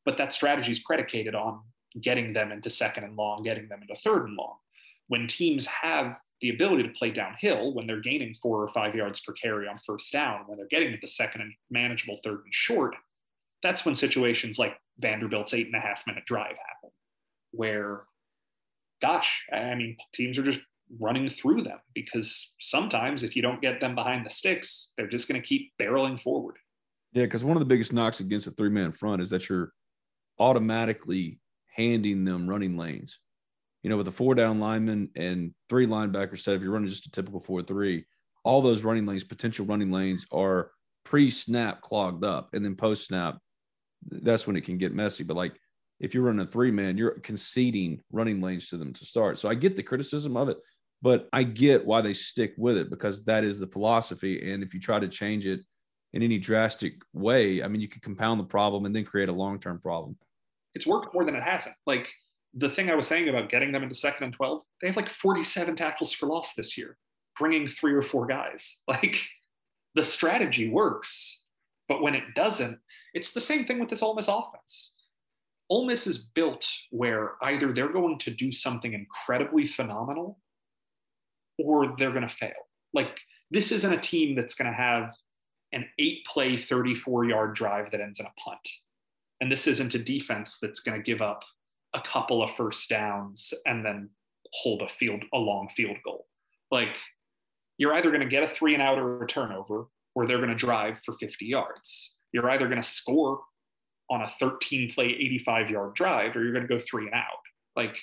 But 0.06 0.18
that 0.18 0.34
strategy 0.34 0.72
is 0.72 0.80
predicated 0.80 1.36
on 1.36 1.62
getting 2.02 2.34
them 2.34 2.52
into 2.52 2.70
second 2.70 3.04
and 3.04 3.16
long, 3.16 3.44
getting 3.44 3.68
them 3.68 3.82
into 3.82 3.96
third 3.96 4.28
and 4.28 4.36
long. 4.36 4.56
When 5.08 5.28
teams 5.28 5.66
have 5.68 6.18
the 6.42 6.50
ability 6.50 6.84
to 6.84 6.90
play 6.90 7.12
downhill, 7.12 7.74
when 7.74 7.88
they're 7.88 8.02
gaining 8.02 8.36
four 8.42 8.62
or 8.62 8.70
five 8.70 8.96
yards 8.96 9.20
per 9.22 9.34
carry 9.34 9.68
on 9.68 9.78
first 9.86 10.12
down, 10.12 10.44
when 10.48 10.58
they're 10.58 10.68
getting 10.68 10.92
to 10.92 10.98
the 11.02 11.08
second 11.08 11.42
and 11.42 11.54
manageable 11.70 12.20
third 12.24 12.42
and 12.44 12.54
short, 12.54 12.96
that's 13.64 13.86
when 13.86 13.96
situations 13.96 14.60
like 14.60 14.78
Vanderbilt's 15.00 15.54
eight 15.54 15.68
and 15.68 15.76
a 15.76 15.80
half 15.80 16.04
minute 16.06 16.26
drive 16.26 16.56
happen, 16.58 16.92
where, 17.52 18.04
gosh, 19.02 19.46
I 19.52 19.76
mean, 19.76 19.98
teams 20.14 20.38
are 20.38 20.44
just 20.44 20.60
running 21.00 21.28
through 21.30 21.64
them 21.64 21.80
because 21.94 22.54
sometimes 22.60 23.24
if 23.24 23.36
you 23.36 23.42
don't 23.42 23.62
get 23.62 23.80
them 23.80 23.96
behind 23.96 24.26
the 24.26 24.30
sticks, 24.30 24.92
they're 24.98 25.08
just 25.08 25.28
going 25.28 25.42
to 25.42 25.48
keep 25.48 25.72
barreling 25.82 26.20
forward. 26.20 26.58
Yeah, 27.14 27.24
because 27.24 27.44
one 27.44 27.56
of 27.56 27.62
the 27.62 27.66
biggest 27.66 27.94
knocks 27.94 28.20
against 28.20 28.46
a 28.46 28.52
three 28.52 28.70
man 28.70 28.92
front 28.92 29.22
is 29.22 29.30
that 29.30 29.50
you're 29.50 29.72
automatically 30.38 31.40
handing 31.74 32.26
them 32.26 32.48
running 32.48 32.78
lanes. 32.78 33.20
You 33.86 33.90
know, 33.90 33.98
with 33.98 34.08
a 34.08 34.12
four 34.12 34.34
down 34.34 34.60
lineman 34.60 35.10
and 35.16 35.54
three 35.70 35.86
linebackers 35.86 36.40
set, 36.40 36.56
if 36.56 36.62
you're 36.62 36.72
running 36.72 36.90
just 36.90 37.06
a 37.06 37.12
typical 37.12 37.40
four 37.40 37.62
three, 37.62 38.06
all 38.44 38.62
those 38.62 38.84
running 38.84 39.06
lanes, 39.06 39.24
potential 39.24 39.66
running 39.66 39.92
lanes, 39.92 40.26
are 40.32 40.72
pre 41.04 41.30
snap 41.30 41.82
clogged 41.82 42.24
up, 42.24 42.50
and 42.54 42.66
then 42.66 42.76
post 42.76 43.06
snap, 43.06 43.38
that's 44.10 44.48
when 44.48 44.56
it 44.56 44.66
can 44.66 44.80
get 44.80 44.94
messy. 44.94 45.24
But 45.24 45.38
like 45.38 45.54
if 46.00 46.16
you're 46.16 46.24
running 46.24 46.46
a 46.46 46.50
three 46.50 46.72
man, 46.72 46.98
you're 46.98 47.20
conceding 47.20 48.02
running 48.12 48.42
lanes 48.42 48.70
to 48.70 48.78
them 48.78 48.92
to 48.94 49.06
start. 49.06 49.38
So 49.38 49.50
I 49.50 49.54
get 49.54 49.76
the 49.76 49.84
criticism 49.84 50.36
of 50.36 50.50
it 50.50 50.58
but 51.06 51.30
I 51.32 51.44
get 51.44 51.86
why 51.86 52.02
they 52.02 52.14
stick 52.14 52.56
with 52.58 52.78
it 52.78 52.90
because 52.90 53.24
that 53.26 53.44
is 53.44 53.60
the 53.60 53.68
philosophy. 53.68 54.52
And 54.52 54.64
if 54.64 54.74
you 54.74 54.80
try 54.80 55.00
to 55.00 55.08
change 55.08 55.46
it 55.46 55.60
in 56.14 56.24
any 56.24 56.40
drastic 56.40 56.96
way, 57.14 57.62
I 57.62 57.68
mean, 57.68 57.80
you 57.80 57.88
could 57.88 58.02
compound 58.02 58.40
the 58.40 58.46
problem 58.46 58.86
and 58.86 58.96
then 58.96 59.06
create 59.06 59.30
a 59.30 59.32
long 59.32 59.60
term 59.60 59.80
problem. 59.80 60.18
It's 60.74 60.88
worked 60.88 61.14
more 61.14 61.24
than 61.24 61.36
it 61.36 61.44
hasn't. 61.44 61.76
Like 61.86 62.10
the 62.56 62.70
thing 62.70 62.90
I 62.90 62.96
was 62.96 63.08
saying 63.08 63.28
about 63.28 63.50
getting 63.50 63.72
them 63.72 63.84
into 63.84 63.96
second 63.96 64.24
and 64.26 64.34
12, 64.34 64.62
they 64.82 64.88
have 64.88 64.96
like 64.96 65.10
47 65.10 65.76
tackles 65.76 66.14
for 66.14 66.28
loss 66.28 66.54
this 66.54 66.78
year, 66.78 66.98
bringing 67.38 67.68
three 67.68 67.94
or 67.94 68.02
four 68.02 68.26
guys. 68.26 68.82
Like 68.88 69.18
the 69.94 70.06
strategy 70.06 70.70
works, 70.70 71.44
but 71.88 72.02
when 72.02 72.16
it 72.16 72.24
doesn't, 72.36 72.80
it's 73.14 73.32
the 73.32 73.42
same 73.42 73.66
thing 73.66 73.80
with 73.80 73.90
this 73.90 74.02
Ole 74.02 74.16
Miss 74.16 74.28
offense. 74.28 74.96
Ole 75.70 75.86
Miss 75.86 76.06
is 76.06 76.18
built 76.18 76.68
where 76.92 77.34
either 77.42 77.72
they're 77.74 77.92
going 77.92 78.20
to 78.20 78.32
do 78.32 78.52
something 78.52 78.94
incredibly 78.94 79.66
phenomenal 79.66 80.40
or 81.58 81.96
they're 81.98 82.12
going 82.12 82.28
to 82.28 82.34
fail. 82.34 82.52
Like 82.94 83.20
this 83.52 83.72
isn't 83.72 83.94
a 83.94 83.98
team 83.98 84.36
that's 84.36 84.54
going 84.54 84.70
to 84.70 84.78
have 84.78 85.14
an 85.72 85.86
eight 85.98 86.26
play, 86.26 86.58
34 86.58 87.26
yard 87.26 87.56
drive 87.56 87.92
that 87.92 88.02
ends 88.02 88.20
in 88.20 88.26
a 88.26 88.42
punt. 88.42 88.70
And 89.42 89.52
this 89.52 89.68
isn't 89.68 89.96
a 89.96 90.00
defense 90.00 90.58
that's 90.62 90.82
going 90.82 90.98
to 90.98 91.04
give 91.04 91.22
up 91.22 91.44
a 91.96 92.02
couple 92.02 92.44
of 92.44 92.56
first 92.56 92.90
downs 92.90 93.54
and 93.66 93.84
then 93.84 94.10
hold 94.54 94.82
a 94.82 94.90
field, 94.90 95.24
a 95.34 95.38
long 95.38 95.70
field 95.70 95.98
goal. 96.04 96.28
Like 96.72 96.96
you're 97.78 97.94
either 97.94 98.10
going 98.10 98.22
to 98.22 98.28
get 98.28 98.44
a 98.44 98.48
three 98.48 98.74
and 98.74 98.84
out 98.84 99.00
or 99.00 99.24
a 99.24 99.28
turnover, 99.28 99.88
or 100.14 100.28
they're 100.28 100.38
going 100.38 100.50
to 100.50 100.56
drive 100.56 101.00
for 101.04 101.16
50 101.20 101.46
yards. 101.46 102.16
You're 102.32 102.50
either 102.50 102.68
going 102.68 102.82
to 102.82 102.88
score 102.88 103.40
on 104.10 104.22
a 104.22 104.28
13 104.28 104.92
play, 104.92 105.06
85 105.06 105.70
yard 105.70 105.96
drive, 105.96 106.36
or 106.36 106.44
you're 106.44 106.54
going 106.54 106.68
to 106.68 106.74
go 106.74 106.80
three 106.80 107.06
and 107.06 107.16
out. 107.16 107.24
Like 107.76 107.98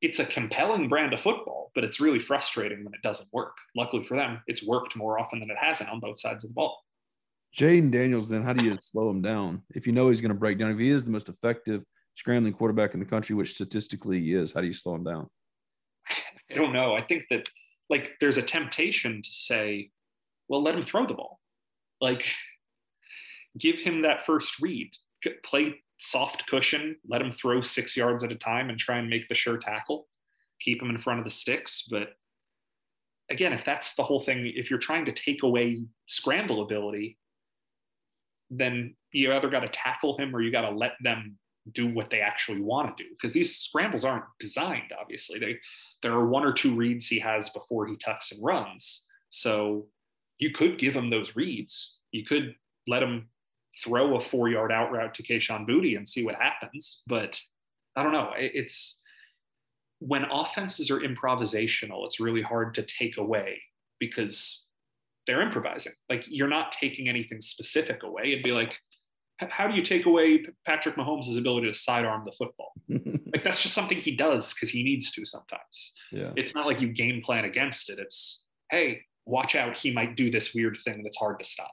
it's 0.00 0.20
a 0.20 0.24
compelling 0.24 0.88
brand 0.88 1.12
of 1.12 1.20
football, 1.20 1.70
but 1.74 1.84
it's 1.84 2.00
really 2.00 2.20
frustrating 2.20 2.84
when 2.84 2.94
it 2.94 3.02
doesn't 3.02 3.28
work. 3.32 3.56
Luckily 3.76 4.04
for 4.04 4.16
them, 4.16 4.40
it's 4.46 4.64
worked 4.64 4.96
more 4.96 5.18
often 5.18 5.40
than 5.40 5.50
it 5.50 5.56
hasn't 5.60 5.90
on 5.90 6.00
both 6.00 6.20
sides 6.20 6.44
of 6.44 6.50
the 6.50 6.54
ball. 6.54 6.78
Jayden 7.58 7.90
Daniels, 7.90 8.28
then 8.28 8.42
how 8.42 8.52
do 8.52 8.64
you 8.64 8.76
slow 8.78 9.10
him 9.10 9.22
down? 9.22 9.62
If 9.74 9.86
you 9.86 9.92
know 9.92 10.08
he's 10.08 10.20
going 10.20 10.32
to 10.32 10.38
break 10.38 10.58
down, 10.58 10.70
if 10.70 10.78
he 10.78 10.90
is 10.90 11.04
the 11.04 11.10
most 11.10 11.28
effective 11.28 11.82
scrambling 12.18 12.52
quarterback 12.52 12.94
in 12.94 13.00
the 13.00 13.06
country, 13.06 13.36
which 13.36 13.54
statistically 13.54 14.20
he 14.20 14.32
is, 14.32 14.50
how 14.52 14.60
do 14.60 14.66
you 14.66 14.72
slow 14.72 14.96
him 14.96 15.04
down? 15.04 15.28
I 16.50 16.54
don't 16.54 16.72
know. 16.72 16.94
I 16.94 17.02
think 17.02 17.24
that 17.30 17.48
like 17.88 18.16
there's 18.20 18.38
a 18.38 18.42
temptation 18.42 19.22
to 19.22 19.32
say, 19.32 19.90
well, 20.48 20.60
let 20.60 20.74
him 20.74 20.84
throw 20.84 21.06
the 21.06 21.14
ball. 21.14 21.38
Like 22.00 22.26
give 23.58 23.78
him 23.78 24.02
that 24.02 24.26
first 24.26 24.58
read, 24.60 24.90
play 25.44 25.76
soft 25.98 26.48
cushion, 26.48 26.96
let 27.08 27.22
him 27.22 27.30
throw 27.30 27.60
six 27.60 27.96
yards 27.96 28.24
at 28.24 28.32
a 28.32 28.36
time 28.36 28.68
and 28.68 28.78
try 28.78 28.98
and 28.98 29.08
make 29.08 29.28
the 29.28 29.34
sure 29.36 29.56
tackle, 29.56 30.08
keep 30.60 30.82
him 30.82 30.90
in 30.90 30.98
front 30.98 31.20
of 31.20 31.24
the 31.24 31.30
sticks. 31.30 31.86
But 31.88 32.08
again, 33.30 33.52
if 33.52 33.64
that's 33.64 33.94
the 33.94 34.02
whole 34.02 34.20
thing, 34.20 34.52
if 34.56 34.70
you're 34.70 34.80
trying 34.80 35.04
to 35.04 35.12
take 35.12 35.44
away 35.44 35.84
scramble 36.06 36.62
ability, 36.62 37.16
then 38.50 38.96
you 39.12 39.32
either 39.32 39.50
got 39.50 39.60
to 39.60 39.68
tackle 39.68 40.18
him 40.18 40.34
or 40.34 40.40
you 40.40 40.50
got 40.50 40.68
to 40.68 40.76
let 40.76 40.94
them 41.00 41.38
do 41.74 41.86
what 41.86 42.10
they 42.10 42.20
actually 42.20 42.60
want 42.60 42.96
to 42.96 43.04
do 43.04 43.10
because 43.10 43.32
these 43.32 43.56
scrambles 43.56 44.04
aren't 44.04 44.24
designed 44.38 44.92
obviously 45.00 45.38
they 45.38 45.56
there 46.02 46.12
are 46.12 46.26
one 46.26 46.44
or 46.44 46.52
two 46.52 46.74
reads 46.74 47.06
he 47.06 47.18
has 47.18 47.48
before 47.50 47.86
he 47.86 47.96
tucks 47.96 48.32
and 48.32 48.44
runs 48.44 49.06
so 49.28 49.86
you 50.38 50.50
could 50.50 50.78
give 50.78 50.94
him 50.94 51.10
those 51.10 51.36
reads 51.36 51.98
you 52.12 52.24
could 52.24 52.54
let 52.86 53.02
him 53.02 53.28
throw 53.82 54.16
a 54.16 54.20
four 54.20 54.48
yard 54.48 54.72
out 54.72 54.90
route 54.90 55.14
to 55.14 55.22
Kayshon 55.22 55.68
Boutte 55.68 55.96
and 55.96 56.08
see 56.08 56.24
what 56.24 56.34
happens. 56.34 57.02
But 57.06 57.40
I 57.96 58.02
don't 58.02 58.12
know. 58.12 58.32
It's 58.36 59.00
when 60.00 60.24
offenses 60.30 60.90
are 60.90 61.00
improvisational, 61.00 62.04
it's 62.06 62.20
really 62.20 62.42
hard 62.42 62.74
to 62.74 62.82
take 62.82 63.18
away 63.18 63.60
because 63.98 64.62
they're 65.26 65.42
improvising. 65.42 65.92
Like 66.08 66.24
you're 66.28 66.48
not 66.48 66.72
taking 66.72 67.08
anything 67.08 67.40
specific 67.40 68.02
away. 68.02 68.32
It'd 68.32 68.44
be 68.44 68.52
like, 68.52 68.76
how 69.38 69.68
do 69.68 69.74
you 69.74 69.82
take 69.82 70.06
away 70.06 70.44
Patrick 70.66 70.96
Mahomes' 70.96 71.38
ability 71.38 71.68
to 71.68 71.74
sidearm 71.74 72.24
the 72.24 72.32
football? 72.32 72.72
like 73.32 73.44
that's 73.44 73.62
just 73.62 73.74
something 73.74 73.98
he 73.98 74.16
does 74.16 74.52
because 74.52 74.70
he 74.70 74.82
needs 74.82 75.12
to 75.12 75.24
sometimes. 75.24 75.92
Yeah. 76.10 76.32
It's 76.36 76.54
not 76.54 76.66
like 76.66 76.80
you 76.80 76.92
game 76.92 77.22
plan 77.22 77.44
against 77.44 77.90
it. 77.90 77.98
It's, 77.98 78.44
hey, 78.70 79.02
watch 79.26 79.54
out, 79.54 79.76
he 79.76 79.92
might 79.92 80.16
do 80.16 80.30
this 80.30 80.54
weird 80.54 80.76
thing 80.84 81.02
that's 81.02 81.16
hard 81.16 81.38
to 81.38 81.44
stop. 81.44 81.72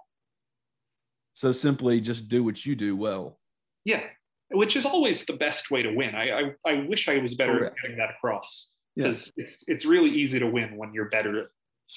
So 1.33 1.51
simply 1.51 1.99
just 1.99 2.29
do 2.29 2.43
what 2.43 2.65
you 2.65 2.75
do 2.75 2.95
well. 2.95 3.39
Yeah, 3.83 4.03
which 4.51 4.75
is 4.75 4.85
always 4.85 5.25
the 5.25 5.33
best 5.33 5.69
way 5.69 5.83
to 5.83 5.93
win. 5.93 6.15
I 6.15 6.29
I, 6.65 6.71
I 6.71 6.85
wish 6.87 7.09
I 7.09 7.17
was 7.17 7.35
better 7.35 7.59
Correct. 7.59 7.75
at 7.77 7.81
getting 7.83 7.97
that 7.97 8.11
across 8.11 8.73
because 8.95 9.33
yeah. 9.35 9.43
it's 9.43 9.63
it's 9.67 9.85
really 9.85 10.09
easy 10.09 10.39
to 10.39 10.47
win 10.47 10.77
when 10.77 10.93
you're 10.93 11.09
better 11.09 11.41
at 11.41 11.47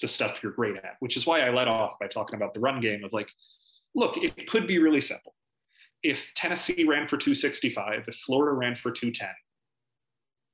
the 0.02 0.08
stuff 0.08 0.40
you're 0.42 0.52
great 0.52 0.76
at. 0.76 0.96
Which 0.98 1.16
is 1.16 1.24
why 1.24 1.40
I 1.40 1.50
let 1.50 1.68
off 1.68 1.98
by 2.00 2.08
talking 2.08 2.34
about 2.34 2.52
the 2.52 2.60
run 2.60 2.80
game 2.80 3.04
of 3.04 3.12
like, 3.12 3.30
look, 3.94 4.16
it 4.16 4.48
could 4.48 4.66
be 4.66 4.78
really 4.78 5.00
simple. 5.00 5.34
If 6.02 6.32
Tennessee 6.34 6.84
ran 6.84 7.08
for 7.08 7.16
265, 7.16 8.04
if 8.06 8.14
Florida 8.16 8.56
ran 8.56 8.76
for 8.76 8.92
210, 8.92 9.28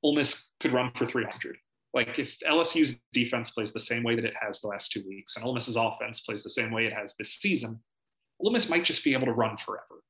Ole 0.03 0.15
Miss 0.15 0.49
could 0.59 0.73
run 0.73 0.91
for 0.95 1.05
300. 1.05 1.57
Like 1.93 2.19
if 2.19 2.37
LSU's 2.39 2.97
defense 3.13 3.51
plays 3.51 3.71
the 3.71 3.79
same 3.79 4.03
way 4.03 4.15
that 4.15 4.25
it 4.25 4.33
has 4.39 4.59
the 4.59 4.67
last 4.67 4.91
two 4.91 5.03
weeks, 5.07 5.35
and 5.35 5.45
Ole 5.45 5.53
Miss's 5.53 5.77
offense 5.77 6.19
plays 6.21 6.43
the 6.43 6.49
same 6.49 6.71
way 6.71 6.85
it 6.85 6.93
has 6.93 7.15
this 7.17 7.33
season, 7.35 7.79
Ole 8.39 8.51
Miss 8.51 8.69
might 8.69 8.83
just 8.83 9.03
be 9.03 9.13
able 9.13 9.27
to 9.27 9.33
run 9.33 9.55
forever. 9.57 10.03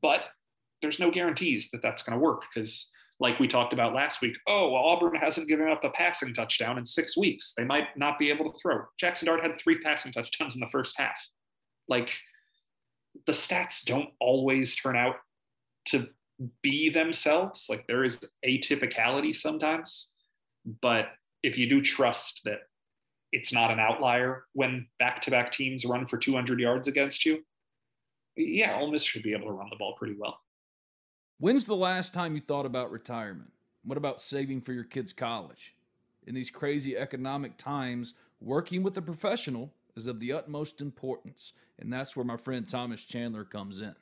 But 0.00 0.22
there's 0.80 0.98
no 0.98 1.10
guarantees 1.10 1.70
that 1.70 1.82
that's 1.82 2.02
going 2.02 2.18
to 2.18 2.24
work 2.24 2.44
because, 2.52 2.90
like 3.18 3.38
we 3.38 3.46
talked 3.46 3.74
about 3.74 3.94
last 3.94 4.22
week, 4.22 4.36
oh, 4.48 4.70
well, 4.70 4.82
Auburn 4.82 5.14
hasn't 5.16 5.48
given 5.48 5.68
up 5.68 5.84
a 5.84 5.90
passing 5.90 6.32
touchdown 6.32 6.78
in 6.78 6.86
six 6.86 7.16
weeks. 7.16 7.52
They 7.56 7.64
might 7.64 7.88
not 7.96 8.18
be 8.18 8.30
able 8.30 8.50
to 8.50 8.58
throw. 8.58 8.80
Jackson 8.98 9.26
Dart 9.26 9.42
had 9.42 9.60
three 9.60 9.78
passing 9.80 10.12
touchdowns 10.12 10.54
in 10.54 10.60
the 10.60 10.66
first 10.68 10.94
half. 10.96 11.18
Like 11.88 12.10
the 13.26 13.32
stats 13.32 13.84
don't 13.84 14.10
always 14.20 14.76
turn 14.76 14.96
out 14.96 15.16
to 15.86 16.08
be 16.62 16.90
themselves. 16.90 17.66
Like 17.68 17.86
there 17.86 18.04
is 18.04 18.20
atypicality 18.46 19.34
sometimes. 19.34 20.12
But 20.82 21.06
if 21.42 21.56
you 21.56 21.68
do 21.68 21.82
trust 21.82 22.42
that 22.44 22.60
it's 23.32 23.52
not 23.52 23.70
an 23.70 23.78
outlier 23.78 24.44
when 24.54 24.86
back-to-back 24.98 25.52
teams 25.52 25.84
run 25.84 26.06
for 26.06 26.18
200 26.18 26.58
yards 26.58 26.88
against 26.88 27.24
you. 27.24 27.38
Yeah, 28.36 28.76
Ole 28.78 28.90
Miss 28.90 29.04
should 29.04 29.22
be 29.22 29.32
able 29.32 29.46
to 29.46 29.52
run 29.52 29.68
the 29.70 29.76
ball 29.76 29.94
pretty 29.96 30.16
well. 30.18 30.40
When's 31.38 31.66
the 31.66 31.76
last 31.76 32.12
time 32.12 32.34
you 32.34 32.40
thought 32.40 32.66
about 32.66 32.90
retirement? 32.90 33.52
What 33.84 33.98
about 33.98 34.20
saving 34.20 34.62
for 34.62 34.72
your 34.72 34.84
kids' 34.84 35.12
college? 35.12 35.74
In 36.26 36.34
these 36.34 36.50
crazy 36.50 36.96
economic 36.96 37.56
times, 37.56 38.14
working 38.40 38.82
with 38.82 38.96
a 38.98 39.02
professional 39.02 39.72
is 40.00 40.06
of 40.06 40.18
the 40.18 40.32
utmost 40.32 40.80
importance, 40.80 41.52
and 41.78 41.92
that's 41.92 42.16
where 42.16 42.24
my 42.24 42.38
friend 42.38 42.66
Thomas 42.66 43.04
Chandler 43.04 43.44
comes 43.44 43.80
in. 43.80 43.94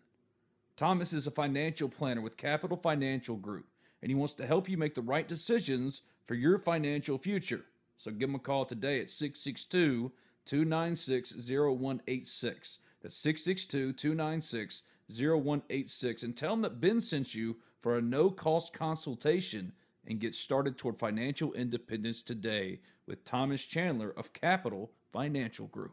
Thomas 0.77 1.13
is 1.13 1.27
a 1.27 1.33
financial 1.33 1.89
planner 1.89 2.21
with 2.21 2.37
Capital 2.37 2.77
Financial 2.77 3.35
Group, 3.35 3.67
and 4.01 4.11
he 4.11 4.15
wants 4.15 4.35
to 4.35 4.47
help 4.47 4.69
you 4.69 4.77
make 4.77 4.95
the 4.95 5.03
right 5.03 5.27
decisions 5.27 6.03
for 6.25 6.35
your 6.35 6.57
financial 6.59 7.19
future. 7.19 7.65
So 7.97 8.13
give 8.13 8.29
him 8.29 8.37
a 8.37 8.39
call 8.39 8.65
today 8.65 9.01
at 9.01 9.11
662 9.11 10.13
296 10.45 11.33
0186. 11.33 12.79
That's 13.03 13.17
662 13.17 13.93
296 13.93 14.83
0186. 15.11 16.23
And 16.23 16.37
tell 16.37 16.53
him 16.53 16.63
that 16.63 16.81
Ben 16.81 17.01
sent 17.01 17.35
you 17.35 17.57
for 17.81 17.99
a 17.99 18.03
no 18.03 18.31
cost 18.31 18.73
consultation 18.73 19.73
and 20.07 20.21
get 20.21 20.37
started 20.37 20.79
toward 20.79 20.97
financial 20.97 21.53
independence 21.55 22.23
today 22.23 22.79
with 23.07 23.25
Thomas 23.25 23.65
Chandler 23.65 24.15
of 24.17 24.33
Capital 24.33 24.93
Financial 25.13 25.67
Group. 25.67 25.93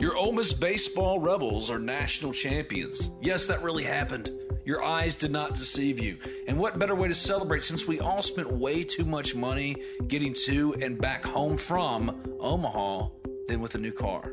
Your 0.00 0.16
Ole 0.16 0.32
Miss 0.32 0.52
baseball 0.52 1.20
Rebels 1.20 1.70
are 1.70 1.78
national 1.78 2.32
champions. 2.32 3.08
Yes, 3.22 3.46
that 3.46 3.62
really 3.62 3.84
happened. 3.84 4.30
Your 4.64 4.82
eyes 4.84 5.14
did 5.14 5.30
not 5.30 5.54
deceive 5.54 5.98
you. 5.98 6.18
And 6.48 6.58
what 6.58 6.78
better 6.78 6.94
way 6.94 7.08
to 7.08 7.14
celebrate 7.14 7.64
since 7.64 7.86
we 7.86 8.00
all 8.00 8.22
spent 8.22 8.50
way 8.52 8.82
too 8.82 9.04
much 9.04 9.34
money 9.34 9.76
getting 10.08 10.34
to 10.46 10.74
and 10.80 11.00
back 11.00 11.24
home 11.24 11.56
from 11.56 12.36
Omaha 12.40 13.08
than 13.46 13.60
with 13.60 13.74
a 13.74 13.78
new 13.78 13.92
car? 13.92 14.32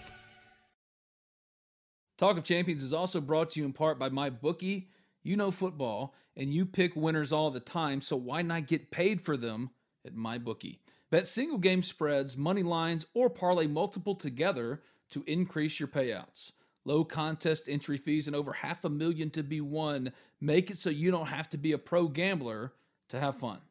Talk 2.21 2.37
of 2.37 2.43
Champions 2.43 2.83
is 2.83 2.93
also 2.93 3.19
brought 3.19 3.49
to 3.49 3.59
you 3.59 3.65
in 3.65 3.73
part 3.73 3.97
by 3.97 4.07
MyBookie. 4.11 4.85
You 5.23 5.35
know 5.35 5.49
football, 5.49 6.13
and 6.37 6.53
you 6.53 6.67
pick 6.67 6.95
winners 6.95 7.31
all 7.31 7.49
the 7.49 7.59
time, 7.59 7.99
so 7.99 8.15
why 8.15 8.43
not 8.43 8.67
get 8.67 8.91
paid 8.91 9.19
for 9.19 9.35
them 9.35 9.71
at 10.05 10.15
MyBookie? 10.15 10.77
Bet 11.09 11.25
single 11.25 11.57
game 11.57 11.81
spreads, 11.81 12.37
money 12.37 12.61
lines, 12.61 13.07
or 13.15 13.27
parlay 13.27 13.65
multiple 13.65 14.13
together 14.13 14.83
to 15.09 15.23
increase 15.25 15.79
your 15.79 15.87
payouts. 15.87 16.51
Low 16.85 17.03
contest 17.03 17.63
entry 17.67 17.97
fees 17.97 18.27
and 18.27 18.35
over 18.35 18.53
half 18.53 18.85
a 18.85 18.89
million 18.89 19.31
to 19.31 19.41
be 19.41 19.59
won 19.59 20.11
make 20.39 20.69
it 20.69 20.77
so 20.77 20.91
you 20.91 21.09
don't 21.09 21.25
have 21.25 21.49
to 21.49 21.57
be 21.57 21.71
a 21.71 21.79
pro 21.79 22.07
gambler 22.07 22.73
to 23.09 23.19
have 23.19 23.39
fun. 23.39 23.61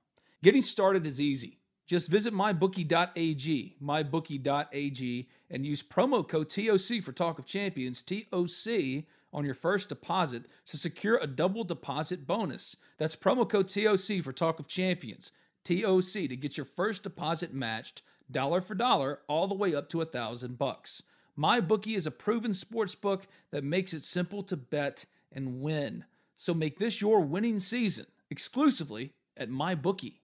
Getting 0.43 0.63
started 0.63 1.07
is 1.07 1.21
easy. 1.21 1.60
Just 1.91 2.09
visit 2.09 2.33
mybookie.ag, 2.33 3.75
mybookie.ag, 3.83 5.29
and 5.51 5.67
use 5.67 5.83
promo 5.83 6.29
code 6.29 6.49
TOC 6.49 7.03
for 7.03 7.11
Talk 7.11 7.41
of 7.41 7.47
Champions, 7.47 8.01
TOC, 8.01 9.03
on 9.33 9.45
your 9.45 9.55
first 9.55 9.89
deposit 9.89 10.45
to 10.67 10.77
secure 10.77 11.19
a 11.21 11.27
double 11.27 11.65
deposit 11.65 12.29
bonus. 12.29 12.77
That's 12.99 13.17
promo 13.17 13.49
code 13.49 13.67
TOC 13.67 14.23
for 14.23 14.33
Talk 14.33 14.61
of 14.61 14.69
Champions, 14.69 15.33
TOC, 15.65 16.29
to 16.29 16.37
get 16.37 16.57
your 16.57 16.65
first 16.65 17.03
deposit 17.03 17.53
matched 17.53 18.03
dollar 18.31 18.61
for 18.61 18.77
dollar 18.77 19.19
all 19.27 19.49
the 19.49 19.55
way 19.57 19.75
up 19.75 19.89
to 19.89 20.01
a 20.01 20.07
thousand 20.07 20.59
bucks. 20.59 21.03
MyBookie 21.37 21.97
is 21.97 22.07
a 22.07 22.13
proven 22.13 22.55
sports 22.55 22.95
book 22.95 23.27
that 23.51 23.65
makes 23.65 23.93
it 23.93 24.03
simple 24.03 24.45
to 24.45 24.57
bet 24.57 25.07
and 25.33 25.61
win. 25.61 26.05
So 26.37 26.55
make 26.55 26.79
this 26.79 27.01
your 27.01 27.21
winning 27.21 27.59
season 27.59 28.07
exclusively 28.31 29.15
at 29.37 29.51
MyBookie. 29.51 30.20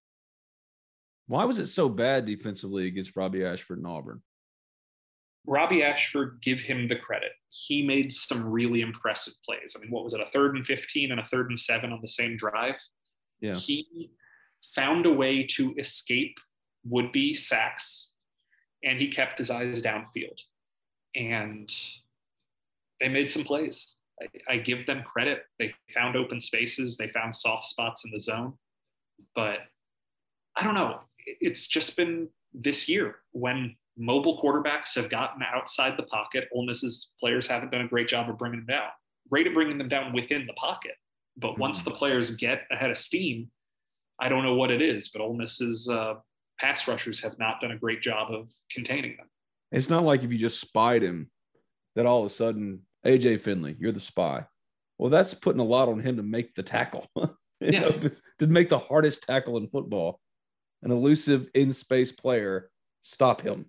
Why 1.27 1.45
was 1.45 1.59
it 1.59 1.67
so 1.67 1.89
bad 1.89 2.27
defensively 2.27 2.87
against 2.87 3.17
Robby 3.17 3.45
Ashford 3.45 3.79
and 3.79 3.87
Auburn? 3.87 4.23
Robby 5.47 5.83
Ashford, 5.83 6.39
give 6.43 6.61
him 6.61 6.89
the 6.89 6.97
credit. 6.97 7.33
He 7.51 7.83
made 7.87 8.13
some 8.13 8.47
really 8.49 8.81
impressive 8.81 9.35
plays. 9.45 9.75
I 9.77 9.81
mean, 9.81 9.91
what 9.91 10.05
was 10.05 10.13
it, 10.13 10.21
a 10.21 10.27
third 10.27 10.57
and 10.57 10.65
15 10.65 11.13
and 11.13 11.21
a 11.21 11.25
third 11.25 11.51
and 11.51 11.59
seven 11.59 11.93
on 11.93 12.01
the 12.03 12.09
same 12.09 12.37
drive? 12.37 12.77
Yeah. 13.41 13.55
He 13.55 14.11
found 14.75 15.07
a 15.07 15.13
way 15.13 15.45
to 15.53 15.75
escape 15.79 16.37
would 16.85 17.13
be 17.13 17.35
sacks 17.35 18.13
and 18.85 18.99
he 19.01 19.09
kept 19.09 19.39
his 19.39 19.51
eyes 19.51 19.83
downfield. 19.83 20.41
And 21.15 21.71
they 23.01 23.09
made 23.09 23.31
some 23.31 23.45
plays. 23.45 23.97
I, 24.21 24.55
I 24.55 24.57
give 24.59 24.87
them 24.87 25.03
credit. 25.03 25.43
They 25.59 25.75
found 25.95 26.17
open 26.17 26.41
spaces, 26.41 26.97
they 26.97 27.09
found 27.09 27.35
soft 27.35 27.67
spots 27.67 28.05
in 28.05 28.11
the 28.11 28.21
zone. 28.21 28.55
But 29.35 29.61
I 30.57 30.65
don't 30.65 30.75
know. 30.75 31.01
It's 31.27 31.67
just 31.67 31.97
been 31.97 32.29
this 32.55 32.89
year 32.89 33.17
when 33.33 33.77
mobile 33.97 34.41
quarterbacks 34.43 34.95
have 34.95 35.11
gotten 35.11 35.43
outside 35.43 35.95
the 35.97 36.05
pocket. 36.05 36.49
Ole 36.53 36.67
Miss's 36.67 37.13
players 37.19 37.47
haven't 37.47 37.73
done 37.73 37.83
a 37.83 37.89
great 37.89 38.09
job 38.09 38.31
of 38.31 38.39
bringing 38.39 38.61
them 38.61 38.67
down. 38.67 38.89
Great 39.31 39.47
at 39.47 39.55
bringing 39.55 39.79
them 39.79 39.89
down 39.89 40.13
within 40.13 40.47
the 40.47 40.53
pocket, 40.53 40.93
but 41.37 41.53
mm-hmm. 41.53 41.63
once 41.63 41.83
the 41.83 41.91
players 41.91 42.31
get 42.33 42.63
ahead 42.71 42.91
of 42.91 42.99
steam, 42.99 43.51
I 44.21 44.29
don't 44.29 44.45
know 44.45 44.55
what 44.55 44.71
it 44.71 44.81
is. 44.81 45.09
But 45.09 45.21
Ole 45.21 45.37
Miss's 45.37 45.89
uh, 45.89 46.15
pass 46.61 46.87
rushers 46.87 47.21
have 47.21 47.39
not 47.39 47.61
done 47.61 47.73
a 47.73 47.79
great 47.79 48.03
job 48.03 48.33
of 48.33 48.49
containing 48.71 49.17
them. 49.17 49.27
It's 49.73 49.91
not 49.91 50.05
like 50.05 50.23
if 50.23 50.31
you 50.31 50.39
just 50.39 50.61
spied 50.61 51.03
him, 51.03 51.31
that 51.97 52.07
all 52.07 52.21
of 52.21 52.27
a 52.27 52.31
sudden 52.31 52.83
AJ 53.05 53.41
Finley, 53.41 53.77
you're 53.79 53.93
the 53.93 54.01
spy. 54.01 54.45
Well, 54.99 55.11
that's 55.11 55.35
putting 55.35 55.61
a 55.61 55.65
lot 55.65 55.89
on 55.89 56.01
him 56.01 56.17
to 56.17 56.23
make 56.23 56.55
the 56.55 56.63
tackle. 56.63 57.07
yeah. 57.61 57.81
Know, 57.81 58.09
to 58.39 58.47
make 58.47 58.69
the 58.69 58.79
hardest 58.79 59.23
tackle 59.23 59.57
in 59.57 59.69
football. 59.69 60.21
An 60.83 60.91
elusive 60.91 61.49
in 61.55 61.73
space 61.73 62.13
player, 62.13 62.71
stop 63.03 63.41
him 63.41 63.67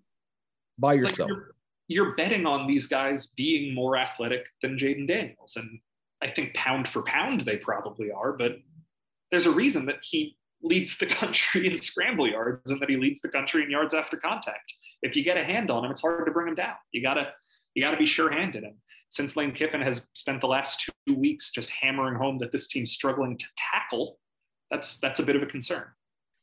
by 0.78 0.94
yourself. 0.94 1.30
Like 1.30 1.38
you're, 1.88 2.06
you're, 2.06 2.16
betting 2.16 2.46
on 2.46 2.68
these 2.68 2.88
guys 2.88 3.28
being 3.28 3.74
more 3.74 3.98
athletic 3.98 4.46
than 4.62 4.78
Jayden 4.78 5.08
Daniels. 5.08 5.56
And 5.56 5.80
I 6.22 6.30
think 6.30 6.54
pound 6.54 6.88
for 6.88 7.04
pound, 7.04 7.42
they 7.42 7.58
probably 7.58 8.12
are, 8.12 8.34
but 8.34 8.58
there's 9.32 9.46
a 9.46 9.52
reason 9.52 9.86
that 9.86 9.98
he 10.02 10.38
leads 10.62 10.98
the 10.98 11.06
country 11.22 11.68
in 11.68 11.78
scramble 11.78 12.28
yards 12.28 12.72
and 12.72 12.82
that 12.82 12.90
he 12.90 12.98
leads 12.98 13.22
the 13.22 13.30
country 13.30 13.64
in 13.64 13.72
yards 13.72 13.94
after 13.94 14.18
contact. 14.18 14.74
If 15.02 15.16
you 15.16 15.24
get 15.24 15.38
a 15.38 15.44
hand 15.44 15.70
on 15.70 15.86
him, 15.86 15.92
it's 15.92 16.02
hard 16.02 16.26
to 16.26 16.32
bring 16.32 16.48
him 16.48 16.56
down. 16.56 16.76
You 16.92 17.02
gotta, 17.02 17.34
you 17.74 17.84
gotta 17.84 17.98
be 17.98 18.06
sure-handed. 18.06 18.64
And 18.64 18.76
since 19.10 19.36
Lane 19.36 19.54
Kiffin 19.54 19.82
has 19.82 20.02
spent 20.14 20.42
the 20.42 20.48
last 20.48 20.90
two 21.08 21.14
weeks 21.14 21.52
just 21.52 21.70
hammering 21.70 22.16
home 22.16 22.40
that 22.40 22.52
this 22.52 22.68
team's 22.68 22.92
struggling 22.92 23.38
to 23.38 23.46
tackle, 23.56 24.20
that's 24.72 25.00
that's 25.00 25.20
a 25.20 25.24
bit 25.24 25.38
of 25.38 25.44
a 25.44 25.46
concern 25.46 25.86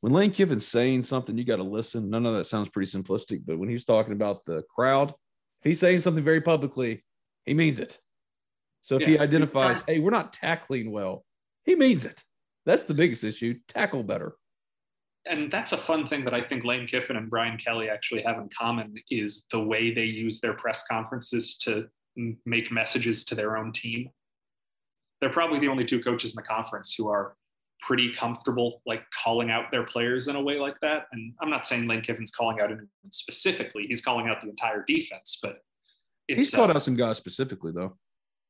when 0.05 0.13
Lane 0.13 0.33
Kiffin's 0.33 0.69
saying 0.69 1.03
something, 1.03 1.39
you 1.39 1.45
got 1.45 1.57
to 1.57 1.63
listen. 1.63 2.11
None 2.11 2.27
of 2.27 2.35
that 2.35 2.45
sounds 2.45 2.69
pretty 2.69 2.91
simplistic, 2.91 3.41
but 3.47 3.59
when 3.59 3.71
he's 3.71 3.87
talking 3.87 4.13
about 4.13 4.45
the 4.45 4.63
crowd, 4.65 5.09
if 5.09 5.65
he's 5.65 5.81
saying 5.81 6.01
something 6.01 6.23
very 6.23 6.43
publicly, 6.43 7.03
he 7.47 7.55
means 7.55 7.81
it. 7.81 7.99
So 8.83 8.97
if 8.97 9.01
yeah, 9.01 9.09
he 9.09 9.19
identifies, 9.19 9.83
hey, 9.87 10.01
we're 10.01 10.11
not 10.11 10.35
tackling 10.35 10.93
well, 10.93 11.25
he 11.65 11.75
means 11.75 12.05
it. 12.05 12.23
That's 12.67 12.85
the 12.85 12.93
biggest 12.93 13.25
issue. 13.25 13.59
Tackle 13.67 14.03
better. 14.03 14.37
And 15.25 15.51
that's 15.51 15.73
a 15.73 15.79
fun 15.79 16.07
thing 16.07 16.23
that 16.27 16.35
I 16.35 16.43
think 16.43 16.67
Lane 16.67 16.87
Kiffin 16.87 17.17
and 17.17 17.31
Brian 17.31 17.57
Kelly 17.57 17.89
actually 17.89 18.21
have 18.25 18.37
in 18.37 18.51
common 18.55 18.97
is 19.11 19.47
the 19.53 19.63
way 19.63 19.91
they 19.91 20.05
use 20.05 20.39
their 20.39 20.53
press 20.53 20.85
conferences 20.87 21.57
to 21.61 21.87
make 22.45 22.71
messages 22.71 23.25
to 23.25 23.35
their 23.35 23.57
own 23.57 23.73
team. 23.73 24.11
They're 25.23 25.31
probably 25.31 25.61
the 25.61 25.69
only 25.69 25.87
two 25.87 26.03
coaches 26.03 26.33
in 26.33 26.37
the 26.37 26.43
conference 26.43 26.95
who 26.95 27.09
are 27.09 27.37
pretty 27.87 28.13
comfortable 28.15 28.83
like 28.87 29.03
calling 29.23 29.51
out 29.51 29.71
their 29.71 29.85
players 29.85 30.29
in 30.29 30.37
a 30.37 30.43
way 30.43 30.59
like 30.59 30.79
that. 30.81 31.07
And 31.13 31.35
I'm 31.41 31.51
not 31.51 31.67
saying 31.67 31.87
Lane 31.87 32.03
Kiffin's 32.03 32.31
calling 32.31 32.61
out 32.61 32.67
anyone 32.67 32.89
specifically; 33.11 33.87
he's 33.87 34.01
calling 34.01 34.29
out 34.29 34.41
the 34.43 34.49
entire 34.49 34.85
defense. 34.87 35.39
But 35.43 35.59
he's 36.27 36.51
called 36.51 36.71
uh, 36.71 36.75
out 36.75 36.83
some 36.83 36.97
guys 36.97 37.17
specifically, 37.17 37.73
though. 37.73 37.97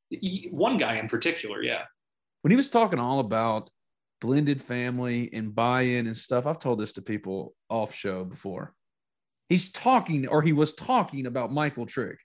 He, 0.09 0.49
one 0.51 0.77
guy 0.77 0.97
in 0.97 1.07
particular, 1.07 1.63
yeah. 1.63 1.83
When 2.41 2.51
he 2.51 2.57
was 2.57 2.69
talking 2.69 2.99
all 2.99 3.19
about 3.19 3.69
blended 4.21 4.61
family 4.61 5.29
and 5.33 5.53
buy-in 5.53 6.07
and 6.07 6.15
stuff, 6.15 6.45
I've 6.45 6.59
told 6.59 6.79
this 6.79 6.93
to 6.93 7.01
people 7.01 7.55
off 7.69 7.93
show 7.93 8.23
before. 8.23 8.73
He's 9.49 9.71
talking, 9.71 10.27
or 10.27 10.41
he 10.41 10.53
was 10.53 10.73
talking 10.73 11.25
about 11.27 11.51
Michael 11.51 11.85
Trigg 11.85 12.17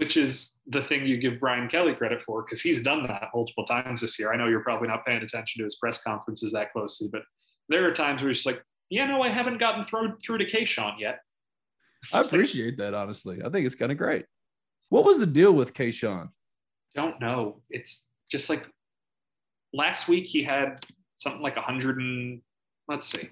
which 0.00 0.16
is 0.16 0.54
the 0.68 0.82
thing 0.84 1.04
you 1.04 1.18
give 1.18 1.38
Brian 1.38 1.68
Kelly 1.68 1.92
credit 1.92 2.22
for 2.22 2.42
because 2.42 2.62
he's 2.62 2.82
done 2.82 3.06
that 3.06 3.28
multiple 3.34 3.66
times 3.66 4.00
this 4.00 4.18
year. 4.18 4.32
I 4.32 4.36
know 4.36 4.46
you're 4.46 4.64
probably 4.64 4.88
not 4.88 5.04
paying 5.04 5.22
attention 5.22 5.60
to 5.60 5.64
his 5.64 5.76
press 5.76 6.02
conferences 6.02 6.52
that 6.52 6.72
closely, 6.72 7.10
but 7.12 7.20
there 7.68 7.86
are 7.86 7.92
times 7.92 8.22
where 8.22 8.30
he's 8.30 8.46
like, 8.46 8.62
yeah, 8.88 9.04
no, 9.04 9.20
I 9.20 9.28
haven't 9.28 9.58
gotten 9.58 9.84
through 9.84 10.16
through 10.24 10.38
to 10.38 10.46
Kayshon 10.46 10.98
yet. 10.98 11.20
I 12.14 12.22
appreciate 12.22 12.78
that, 12.78 12.94
honestly. 12.94 13.42
I 13.44 13.50
think 13.50 13.66
it's 13.66 13.74
kind 13.74 13.92
of 13.92 13.98
great. 13.98 14.24
What 14.88 15.04
was 15.04 15.18
the 15.18 15.26
deal 15.26 15.52
with 15.52 15.74
Kayshon? 15.74 16.30
Don't 16.94 17.20
know. 17.20 17.60
It's 17.68 18.06
just 18.30 18.48
like 18.48 18.66
last 19.74 20.08
week 20.08 20.24
he 20.24 20.42
had 20.42 20.82
something 21.18 21.42
like 21.42 21.58
a 21.58 21.60
hundred 21.60 21.98
and 21.98 22.40
let's 22.88 23.06
see. 23.06 23.28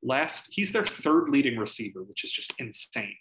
Last 0.00 0.46
he's 0.50 0.70
their 0.70 0.86
third 0.86 1.28
leading 1.28 1.58
receiver, 1.58 2.04
which 2.04 2.22
is 2.22 2.30
just 2.30 2.54
insane. 2.60 3.16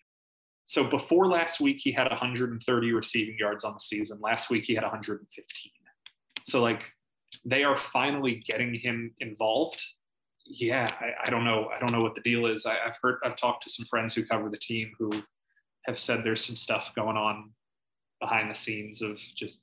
So 0.66 0.84
before 0.84 1.28
last 1.28 1.62
week, 1.62 1.78
he 1.80 1.92
had 1.92 2.10
130 2.10 2.92
receiving 2.92 3.38
yards 3.38 3.64
on 3.64 3.74
the 3.74 3.80
season. 3.80 4.20
Last 4.20 4.50
week, 4.50 4.66
he 4.66 4.74
had 4.74 4.84
115. 4.84 5.72
So 6.44 6.62
like 6.62 6.84
they 7.44 7.64
are 7.64 7.78
finally 7.78 8.44
getting 8.48 8.74
him 8.74 9.14
involved. 9.20 9.84
Yeah, 10.46 10.88
I, 11.00 11.26
I 11.26 11.30
don't 11.30 11.44
know. 11.44 11.70
I 11.76 11.80
don't 11.80 11.92
know 11.92 12.02
what 12.02 12.16
the 12.16 12.22
deal 12.22 12.48
is. 12.48 12.66
I, 12.66 12.74
I've 12.74 12.98
heard, 13.02 13.20
I've 13.24 13.36
talked 13.36 13.64
to 13.64 13.70
some 13.70 13.86
friends 13.86 14.14
who 14.14 14.26
cover 14.26 14.50
the 14.50 14.58
team 14.58 14.92
who 14.98 15.12
have 15.86 16.00
said 16.00 16.22
there's 16.24 16.44
some 16.44 16.56
stuff 16.56 16.92
going 16.96 17.18
on 17.18 17.52
behind 18.20 18.50
the 18.50 18.56
scenes 18.56 19.02
of 19.02 19.20
just 19.36 19.62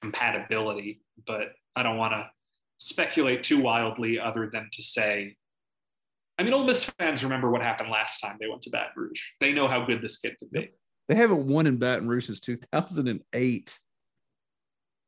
compatibility, 0.00 1.02
but 1.26 1.52
I 1.76 1.82
don't 1.82 1.96
want 1.96 2.12
to 2.12 2.30
speculate 2.78 3.44
too 3.44 3.60
wildly 3.60 4.18
other 4.18 4.50
than 4.52 4.68
to 4.72 4.82
say 4.82 5.36
I 6.38 6.42
mean, 6.42 6.52
Ole 6.52 6.64
Miss 6.64 6.84
fans 6.98 7.22
remember 7.22 7.50
what 7.50 7.62
happened 7.62 7.90
last 7.90 8.20
time 8.20 8.36
they 8.40 8.48
went 8.48 8.62
to 8.62 8.70
Baton 8.70 8.92
Rouge. 8.96 9.20
They 9.40 9.52
know 9.52 9.68
how 9.68 9.84
good 9.84 10.02
this 10.02 10.18
kid 10.18 10.36
can 10.38 10.48
be. 10.52 10.70
They 11.08 11.14
haven't 11.14 11.46
won 11.46 11.66
in 11.66 11.76
Baton 11.76 12.08
Rouge 12.08 12.26
since 12.26 12.40
2008. 12.40 13.78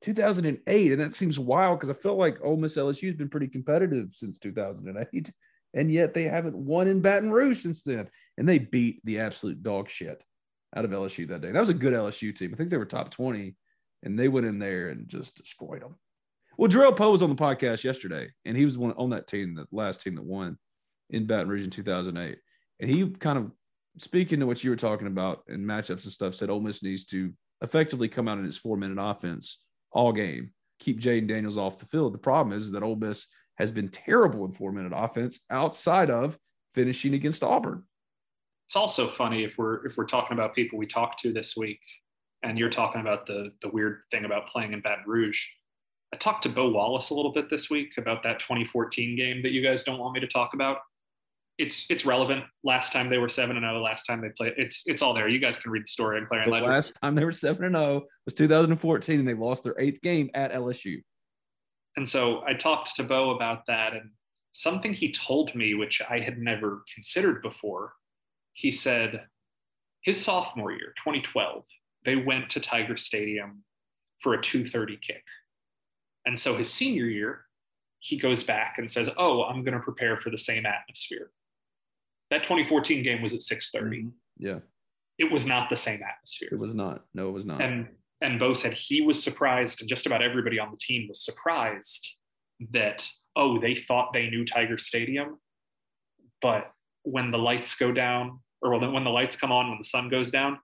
2008, 0.02 0.92
and 0.92 1.00
that 1.00 1.14
seems 1.14 1.38
wild 1.38 1.78
because 1.78 1.90
I 1.90 1.94
feel 1.94 2.16
like 2.16 2.38
Ole 2.44 2.58
Miss 2.58 2.76
LSU 2.76 3.06
has 3.06 3.16
been 3.16 3.30
pretty 3.30 3.48
competitive 3.48 4.10
since 4.12 4.38
2008, 4.38 5.32
and 5.74 5.90
yet 5.90 6.14
they 6.14 6.24
haven't 6.24 6.56
won 6.56 6.86
in 6.86 7.00
Baton 7.00 7.30
Rouge 7.30 7.60
since 7.60 7.82
then. 7.82 8.08
And 8.38 8.48
they 8.48 8.58
beat 8.58 9.00
the 9.04 9.18
absolute 9.18 9.62
dog 9.62 9.88
shit 9.88 10.22
out 10.76 10.84
of 10.84 10.90
LSU 10.90 11.26
that 11.28 11.40
day. 11.40 11.50
That 11.50 11.60
was 11.60 11.70
a 11.70 11.74
good 11.74 11.94
LSU 11.94 12.36
team. 12.36 12.52
I 12.52 12.56
think 12.56 12.70
they 12.70 12.76
were 12.76 12.84
top 12.84 13.10
20, 13.10 13.56
and 14.04 14.18
they 14.18 14.28
went 14.28 14.46
in 14.46 14.58
there 14.58 14.90
and 14.90 15.08
just 15.08 15.36
destroyed 15.36 15.82
them. 15.82 15.96
Well, 16.58 16.70
Jerrell 16.70 16.96
Powe 16.96 17.10
was 17.10 17.22
on 17.22 17.30
the 17.30 17.34
podcast 17.34 17.82
yesterday, 17.82 18.28
and 18.44 18.56
he 18.56 18.64
was 18.64 18.78
one 18.78 18.92
on 18.92 19.10
that 19.10 19.26
team, 19.26 19.54
the 19.54 19.66
last 19.72 20.02
team 20.02 20.14
that 20.14 20.24
won 20.24 20.58
in 21.10 21.26
Baton 21.26 21.48
Rouge 21.48 21.64
in 21.64 21.70
2008. 21.70 22.38
And 22.80 22.90
he 22.90 23.08
kind 23.08 23.38
of 23.38 23.50
speaking 23.98 24.40
to 24.40 24.46
what 24.46 24.62
you 24.62 24.70
were 24.70 24.76
talking 24.76 25.06
about 25.06 25.44
in 25.48 25.64
matchups 25.64 26.04
and 26.04 26.12
stuff, 26.12 26.34
said 26.34 26.50
Ole 26.50 26.60
Miss 26.60 26.82
needs 26.82 27.04
to 27.06 27.32
effectively 27.62 28.08
come 28.08 28.28
out 28.28 28.38
in 28.38 28.46
its 28.46 28.56
four 28.56 28.76
minute 28.76 29.00
offense 29.00 29.58
all 29.92 30.12
game, 30.12 30.52
keep 30.78 31.00
Jayden 31.00 31.28
Daniels 31.28 31.56
off 31.56 31.78
the 31.78 31.86
field. 31.86 32.12
The 32.12 32.18
problem 32.18 32.56
is, 32.56 32.64
is 32.64 32.72
that 32.72 32.82
Ole 32.82 32.96
Miss 32.96 33.26
has 33.56 33.72
been 33.72 33.88
terrible 33.88 34.44
in 34.44 34.52
four 34.52 34.72
minute 34.72 34.92
offense 34.94 35.40
outside 35.50 36.10
of 36.10 36.38
finishing 36.74 37.14
against 37.14 37.42
Auburn. 37.42 37.84
It's 38.68 38.76
also 38.76 39.08
funny 39.08 39.44
if 39.44 39.56
we're 39.56 39.86
if 39.86 39.96
we're 39.96 40.06
talking 40.06 40.36
about 40.36 40.54
people 40.54 40.78
we 40.78 40.86
talked 40.86 41.20
to 41.20 41.32
this 41.32 41.56
week, 41.56 41.80
and 42.42 42.58
you're 42.58 42.70
talking 42.70 43.00
about 43.00 43.26
the 43.26 43.52
the 43.62 43.68
weird 43.68 44.00
thing 44.10 44.24
about 44.24 44.48
playing 44.48 44.72
in 44.72 44.80
Baton 44.80 45.04
Rouge. 45.06 45.42
I 46.12 46.16
talked 46.16 46.42
to 46.44 46.48
Bo 46.48 46.70
Wallace 46.70 47.10
a 47.10 47.14
little 47.14 47.32
bit 47.32 47.48
this 47.48 47.70
week 47.70 47.92
about 47.96 48.22
that 48.22 48.40
2014 48.40 49.16
game 49.16 49.42
that 49.42 49.52
you 49.52 49.62
guys 49.62 49.82
don't 49.82 49.98
want 49.98 50.14
me 50.14 50.20
to 50.20 50.26
talk 50.26 50.54
about 50.54 50.78
it's 51.58 51.86
it's 51.88 52.04
relevant. 52.04 52.44
Last 52.64 52.92
time 52.92 53.08
they 53.08 53.18
were 53.18 53.28
seven 53.28 53.56
and 53.56 53.64
zero. 53.64 53.78
Oh, 53.78 53.82
last 53.82 54.04
time 54.04 54.20
they 54.20 54.28
played, 54.36 54.54
it's 54.56 54.82
it's 54.86 55.02
all 55.02 55.14
there. 55.14 55.28
You 55.28 55.38
guys 55.38 55.56
can 55.56 55.70
read 55.70 55.84
the 55.84 55.90
story 55.90 56.18
on 56.20 56.26
Clarion 56.26 56.48
the 56.48 56.54
Ledger. 56.54 56.66
Last 56.66 56.98
time 57.02 57.14
they 57.14 57.24
were 57.24 57.32
seven 57.32 57.64
and 57.64 57.74
zero 57.74 58.02
oh 58.02 58.06
was 58.24 58.34
2014, 58.34 59.18
and 59.18 59.28
they 59.28 59.34
lost 59.34 59.62
their 59.62 59.78
eighth 59.78 60.00
game 60.02 60.30
at 60.34 60.52
LSU. 60.52 61.02
And 61.96 62.06
so 62.06 62.42
I 62.46 62.52
talked 62.52 62.94
to 62.96 63.04
Bo 63.04 63.30
about 63.30 63.62
that, 63.68 63.94
and 63.94 64.10
something 64.52 64.92
he 64.92 65.12
told 65.12 65.54
me, 65.54 65.74
which 65.74 66.02
I 66.08 66.18
had 66.18 66.38
never 66.38 66.82
considered 66.94 67.42
before. 67.42 67.92
He 68.52 68.70
said 68.70 69.26
his 70.02 70.22
sophomore 70.22 70.72
year, 70.72 70.92
2012, 71.04 71.64
they 72.04 72.16
went 72.16 72.50
to 72.50 72.60
Tiger 72.60 72.96
Stadium 72.96 73.64
for 74.20 74.34
a 74.34 74.38
2:30 74.38 75.00
kick, 75.00 75.24
and 76.26 76.38
so 76.38 76.54
his 76.54 76.70
senior 76.70 77.06
year, 77.06 77.46
he 78.00 78.18
goes 78.18 78.44
back 78.44 78.74
and 78.76 78.90
says, 78.90 79.08
"Oh, 79.16 79.44
I'm 79.44 79.64
going 79.64 79.74
to 79.74 79.80
prepare 79.80 80.18
for 80.18 80.28
the 80.28 80.38
same 80.38 80.66
atmosphere." 80.66 81.30
That 82.30 82.42
2014 82.42 83.02
game 83.02 83.22
was 83.22 83.34
at 83.34 83.40
6:30. 83.40 83.74
Mm-hmm. 83.74 84.08
Yeah. 84.38 84.58
It 85.18 85.30
was 85.30 85.46
not 85.46 85.70
the 85.70 85.76
same 85.76 86.00
atmosphere. 86.02 86.50
It 86.52 86.58
was 86.58 86.74
not. 86.74 87.04
No, 87.14 87.28
it 87.28 87.32
was 87.32 87.46
not. 87.46 87.62
And 87.62 87.88
and 88.20 88.38
Bo 88.38 88.54
said 88.54 88.72
he 88.72 89.02
was 89.02 89.22
surprised, 89.22 89.80
and 89.80 89.88
just 89.88 90.06
about 90.06 90.22
everybody 90.22 90.58
on 90.58 90.70
the 90.70 90.78
team 90.78 91.08
was 91.08 91.24
surprised 91.24 92.16
that 92.72 93.06
oh, 93.36 93.58
they 93.58 93.74
thought 93.74 94.12
they 94.12 94.30
knew 94.30 94.44
Tiger 94.44 94.78
Stadium, 94.78 95.38
but 96.40 96.72
when 97.02 97.30
the 97.30 97.38
lights 97.38 97.76
go 97.76 97.92
down, 97.92 98.40
or 98.62 98.78
when 98.78 99.04
the 99.04 99.10
lights 99.10 99.36
come 99.36 99.52
on, 99.52 99.68
when 99.68 99.78
the 99.78 99.84
sun 99.84 100.08
goes 100.08 100.30
down, 100.30 100.58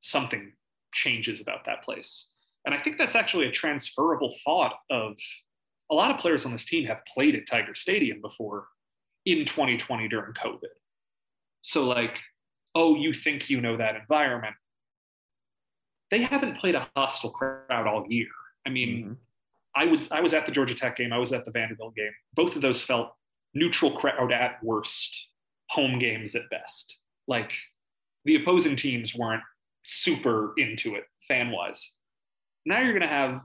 something 0.00 0.52
changes 0.92 1.40
about 1.40 1.64
that 1.64 1.82
place. 1.82 2.30
And 2.64 2.74
I 2.74 2.78
think 2.78 2.98
that's 2.98 3.14
actually 3.14 3.46
a 3.46 3.50
transferable 3.50 4.34
thought 4.44 4.74
of 4.90 5.14
a 5.90 5.94
lot 5.94 6.10
of 6.10 6.18
players 6.18 6.44
on 6.44 6.52
this 6.52 6.64
team 6.64 6.86
have 6.86 7.00
played 7.12 7.34
at 7.34 7.46
Tiger 7.48 7.74
Stadium 7.74 8.20
before 8.20 8.68
in 9.26 9.44
2020 9.44 10.08
during 10.08 10.34
COVID. 10.34 10.68
So, 11.62 11.84
like, 11.84 12.18
oh, 12.74 12.96
you 12.96 13.12
think 13.12 13.50
you 13.50 13.60
know 13.60 13.76
that 13.76 13.96
environment. 13.96 14.54
They 16.10 16.22
haven't 16.22 16.58
played 16.58 16.74
a 16.74 16.88
hostile 16.96 17.30
crowd 17.30 17.86
all 17.86 18.04
year. 18.08 18.28
I 18.66 18.70
mean, 18.70 19.04
mm-hmm. 19.04 19.12
I 19.74 19.84
would 19.86 20.06
I 20.10 20.20
was 20.20 20.34
at 20.34 20.46
the 20.46 20.52
Georgia 20.52 20.74
Tech 20.74 20.96
game, 20.96 21.12
I 21.12 21.18
was 21.18 21.32
at 21.32 21.44
the 21.44 21.50
Vanderbilt 21.50 21.94
game. 21.94 22.12
Both 22.34 22.56
of 22.56 22.62
those 22.62 22.82
felt 22.82 23.12
neutral 23.54 23.92
crowd 23.92 24.32
at 24.32 24.62
worst, 24.62 25.28
home 25.68 25.98
games 25.98 26.34
at 26.34 26.50
best. 26.50 26.98
Like 27.28 27.52
the 28.24 28.36
opposing 28.36 28.76
teams 28.76 29.14
weren't 29.14 29.42
super 29.86 30.52
into 30.56 30.96
it 30.96 31.04
fan 31.28 31.50
wise. 31.50 31.94
Now 32.66 32.80
you're 32.80 32.92
going 32.92 33.08
to 33.08 33.08
have 33.08 33.40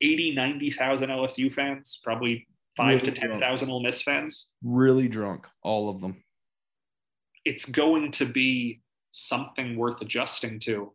80, 0.00 0.34
90,000 0.34 1.10
LSU 1.10 1.52
fans, 1.52 1.98
probably 2.04 2.46
five 2.76 3.00
really 3.00 3.00
to 3.00 3.10
10,000 3.12 3.70
Ole 3.70 3.82
Miss 3.82 4.02
fans. 4.02 4.50
Really 4.62 5.08
drunk, 5.08 5.48
all 5.62 5.88
of 5.88 6.00
them 6.00 6.22
it's 7.48 7.64
going 7.64 8.12
to 8.12 8.26
be 8.26 8.82
something 9.10 9.74
worth 9.74 10.02
adjusting 10.02 10.60
to. 10.60 10.92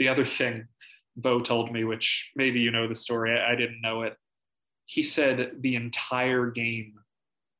The 0.00 0.08
other 0.08 0.26
thing 0.26 0.66
Bo 1.14 1.40
told 1.40 1.70
me, 1.70 1.84
which 1.84 2.28
maybe 2.34 2.58
you 2.58 2.72
know 2.72 2.88
the 2.88 2.94
story, 2.96 3.38
I, 3.38 3.52
I 3.52 3.54
didn't 3.54 3.80
know 3.80 4.02
it. 4.02 4.16
He 4.86 5.04
said 5.04 5.52
the 5.60 5.76
entire 5.76 6.50
game 6.50 6.94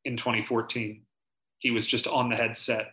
in 0.05 0.17
2014, 0.17 1.03
he 1.61 1.71
was 1.71 1.87
just 1.87 2.09
on 2.09 2.31
the 2.31 2.35
headset 2.35 2.87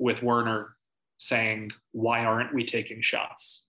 with 0.00 0.20
Werner 0.20 0.74
saying, 1.18 1.70
Why 1.92 2.24
aren't 2.24 2.52
we 2.52 2.64
taking 2.64 3.00
shots? 3.00 3.68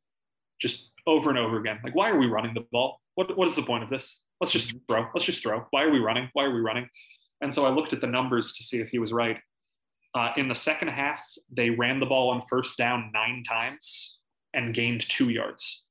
Just 0.59 0.89
over 1.05 1.29
and 1.29 1.37
over 1.37 1.59
again. 1.59 1.79
Like, 1.83 1.93
why 1.93 2.09
are 2.09 2.17
we 2.17 2.25
running 2.25 2.55
the 2.55 2.65
ball? 2.71 3.01
What, 3.13 3.37
what 3.37 3.47
is 3.47 3.55
the 3.55 3.61
point 3.61 3.83
of 3.83 3.91
this? 3.91 4.23
Let's 4.41 4.51
just 4.51 4.69
mm-hmm. 4.69 4.77
throw. 4.87 5.05
Let's 5.13 5.25
just 5.25 5.43
throw. 5.43 5.67
Why 5.69 5.83
are 5.83 5.91
we 5.91 5.99
running? 5.99 6.29
Why 6.33 6.45
are 6.45 6.53
we 6.53 6.59
running? 6.59 6.89
And 7.41 7.53
so 7.53 7.67
I 7.67 7.69
looked 7.69 7.93
at 7.93 8.01
the 8.01 8.07
numbers 8.07 8.53
to 8.53 8.63
see 8.63 8.79
if 8.79 8.89
he 8.89 8.97
was 8.97 9.13
right. 9.13 9.37
Uh, 10.15 10.31
in 10.37 10.47
the 10.47 10.55
second 10.55 10.87
half, 10.87 11.21
they 11.51 11.69
ran 11.69 11.99
the 11.99 12.05
ball 12.05 12.29
on 12.29 12.41
first 12.41 12.77
down 12.77 13.11
nine 13.13 13.43
times 13.47 14.17
and 14.53 14.73
gained 14.73 15.07
two 15.07 15.29
yards. 15.29 15.83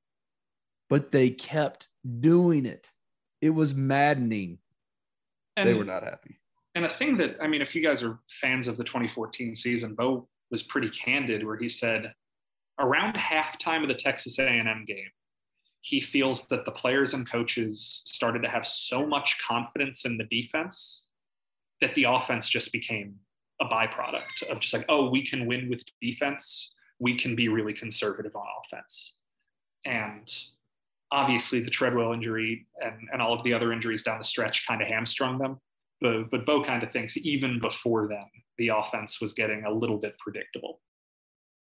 But 0.89 1.13
they 1.13 1.31
kept 1.31 1.89
doing 2.21 2.67
it. 2.67 2.91
It 3.41 3.51
was 3.51 3.75
maddening. 3.75 4.59
And, 5.57 5.69
they 5.69 5.75
were 5.75 5.85
not 5.85 6.03
happy. 6.03 6.41
And 6.75 6.85
a 6.85 6.91
thing 6.91 7.17
that, 7.19 7.37
I 7.41 7.47
mean, 7.47 7.63
if 7.63 7.75
you 7.75 7.83
guys 7.83 8.03
are 8.03 8.19
fans 8.41 8.69
of 8.69 8.77
the 8.77 8.85
2014 8.85 9.55
season, 9.55 9.95
Bo 9.95 10.29
was 10.51 10.63
pretty 10.63 10.91
candid 10.91 11.47
where 11.47 11.57
he 11.57 11.69
said 11.69 12.13
around 12.81 13.15
halftime 13.15 13.83
of 13.83 13.89
the 13.89 13.95
Texas 13.95 14.39
A&M 14.39 14.85
game, 14.87 15.11
he 15.81 16.01
feels 16.01 16.47
that 16.49 16.65
the 16.65 16.73
players 16.73 17.15
and 17.15 17.31
coaches 17.31 18.03
started 18.05 18.43
to 18.43 18.49
have 18.49 18.67
so 18.67 19.07
much 19.07 19.39
confidence 19.47 20.05
in 20.05 20.19
the 20.19 20.25
defense 20.25 21.07
that 21.81 21.95
the 21.95 22.05
offense 22.05 22.49
just 22.49 22.73
became 22.73 23.15
a 23.61 23.65
byproduct 23.67 24.45
of 24.51 24.61
just 24.61 24.75
like, 24.75 24.85
oh, 24.89 25.11
we 25.11 25.27
can 25.27 25.47
win 25.47 25.69
with 25.69 25.83
defense. 26.01 26.75
We 27.01 27.19
can 27.19 27.35
be 27.35 27.49
really 27.49 27.75
conservative 27.75 28.35
on 28.37 28.45
offense. 28.65 29.15
And 29.85 30.31
obviously, 31.11 31.61
the 31.61 31.71
Treadwell 31.71 32.13
injury 32.13 32.67
and, 32.83 33.09
and 33.13 33.23
all 33.23 33.33
of 33.33 33.45
the 33.45 33.53
other 33.53 33.73
injuries 33.73 34.03
down 34.03 34.19
the 34.19 34.25
stretch 34.25 34.67
kind 34.67 34.83
of 34.83 34.89
hamstrung 34.89 35.39
them. 35.39 35.61
But, 36.01 36.31
but 36.31 36.47
Bo 36.47 36.65
kind 36.65 36.83
of 36.83 36.93
thinks 36.93 37.17
even 37.17 37.59
before 37.61 38.09
then, 38.09 38.27
the 38.59 38.69
offense 38.69 39.21
was 39.21 39.33
getting 39.33 39.65
a 39.65 39.73
little 39.73 39.99
bit 39.99 40.17
predictable. 40.19 40.81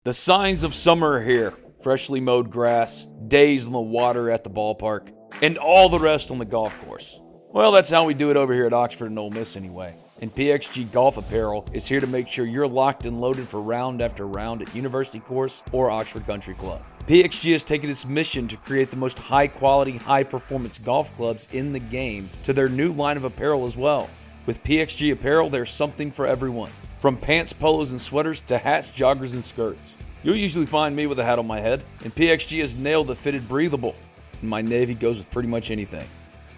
The 0.05 0.13
signs 0.13 0.63
of 0.63 0.75
summer 0.75 1.15
are 1.15 1.25
here 1.25 1.55
freshly 1.83 2.21
mowed 2.21 2.51
grass, 2.51 3.07
days 3.29 3.67
in 3.67 3.73
the 3.73 3.81
water 3.81 4.31
at 4.31 4.45
the 4.45 4.51
ballpark, 4.51 5.13
and 5.43 5.59
all 5.59 5.89
the 5.89 5.99
rest 5.99 6.31
on 6.31 6.39
the 6.39 6.45
golf 6.45 6.79
course. 6.85 7.19
Well, 7.53 7.73
that's 7.73 7.91
how 7.91 8.05
we 8.05 8.15
do 8.15 8.31
it 8.31 8.37
over 8.37 8.55
here 8.55 8.67
at 8.67 8.73
Oxford 8.73 9.11
and 9.11 9.19
Ole 9.19 9.31
Miss, 9.31 9.57
anyway 9.57 9.95
and 10.21 10.35
PXG 10.35 10.91
Golf 10.93 11.17
Apparel 11.17 11.67
is 11.73 11.87
here 11.87 12.01
to 12.01 12.07
make 12.07 12.29
sure 12.29 12.47
you're 12.47 12.67
locked 12.67 13.07
and 13.07 13.21
loaded 13.21 13.47
for 13.49 13.61
round 13.61 14.01
after 14.01 14.27
round 14.27 14.63
at 14.63 14.75
University 14.75 15.21
Course 15.21 15.63
or 15.73 15.91
Oxford 15.91 16.27
Country 16.27 16.55
Club. 16.55 16.83
PXG 17.07 17.53
has 17.53 17.63
taken 17.63 17.89
its 17.89 18.05
mission 18.05 18.49
to 18.49 18.57
create 18.57 18.91
the 18.91 18.97
most 18.97 19.19
high 19.19 19.47
quality, 19.47 19.97
high 19.99 20.25
performance 20.25 20.79
golf 20.79 21.15
clubs 21.17 21.47
in 21.53 21.73
the 21.73 21.79
game 21.79 22.29
to 22.43 22.53
their 22.53 22.69
new 22.69 22.93
line 22.93 23.17
of 23.17 23.25
apparel 23.25 23.65
as 23.65 23.77
well. 23.77 24.09
With 24.47 24.63
PXG 24.65 25.13
Apparel, 25.13 25.51
there's 25.51 25.71
something 25.71 26.11
for 26.11 26.27
everyone. 26.27 26.71
From 26.99 27.17
pants, 27.17 27.53
polos, 27.53 27.91
and 27.91 28.01
sweaters 28.01 28.41
to 28.43 28.59
hats, 28.59 28.91
joggers, 28.91 29.35
and 29.35 29.45
skirts. 29.45 29.95
You'll 30.23 30.37
usually 30.37 30.67
find 30.67 30.97
me 30.97 31.07
with 31.07 31.21
a 31.21 31.25
hat 31.25 31.39
on 31.39 31.47
my 31.47 31.61
head, 31.61 31.85
and 32.03 32.15
PXG 32.15 32.61
has 32.61 32.75
nailed 32.75 33.07
the 33.07 33.15
fitted 33.15 33.47
breathable. 33.47 33.95
And 34.41 34.51
my 34.51 34.63
navy 34.63 34.95
goes 34.95 35.19
with 35.19 35.31
pretty 35.31 35.49
much 35.49 35.71
anything. 35.71 36.09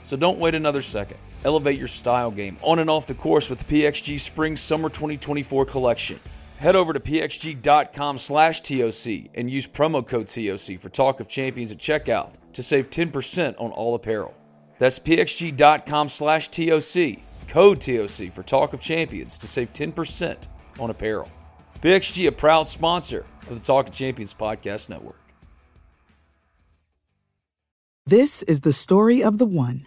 So 0.03 0.17
don't 0.17 0.39
wait 0.39 0.55
another 0.55 0.81
second. 0.81 1.19
Elevate 1.45 1.79
your 1.79 1.89
style 1.89 2.31
game 2.31 2.59
on 2.63 2.79
and 2.79 2.91
off 2.91 3.07
the 3.07 3.15
course 3.15 3.49
with 3.49 3.61
the 3.61 3.83
PXG 3.83 4.19
Spring 4.19 4.57
Summer 4.57 4.89
2024 4.89 5.65
collection. 5.67 6.19
Head 6.59 6.75
over 6.75 6.93
to 6.93 7.01
pxg.com 7.01 8.19
slash 8.19 8.61
TOC 8.63 9.31
and 9.35 9.49
use 9.49 9.69
promo 9.69 10.07
code 10.07 10.27
TOC 10.27 10.81
for 10.81 10.89
Talk 10.89 11.21
of 11.21 11.29
Champions 11.29 11.71
at 11.71 11.79
checkout 11.79 12.35
to 12.53 12.63
save 12.63 12.91
10% 12.91 13.55
on 13.61 13.71
all 13.71 13.95
apparel. 13.95 14.35
That's 14.79 14.99
pxg.com 14.99 16.09
slash 16.09 16.49
TOC, 16.49 17.21
code 17.47 17.81
TOC 17.81 18.33
for 18.33 18.43
Talk 18.43 18.73
of 18.73 18.81
Champions 18.81 19.39
to 19.39 19.47
save 19.47 19.73
10% 19.73 20.49
on 20.81 20.91
apparel. 20.91 21.31
PXG, 21.81 22.27
a 22.27 22.33
proud 22.33 22.67
sponsor 22.67 23.25
of 23.43 23.55
the 23.55 23.65
Talk 23.65 23.87
of 23.87 23.95
Champions 23.95 24.35
podcast 24.35 24.89
network. 24.89 25.21
This 28.05 28.43
is 28.45 28.61
the 28.61 28.73
story 28.73 29.23
of 29.23 29.39
the 29.39 29.47
one. 29.47 29.87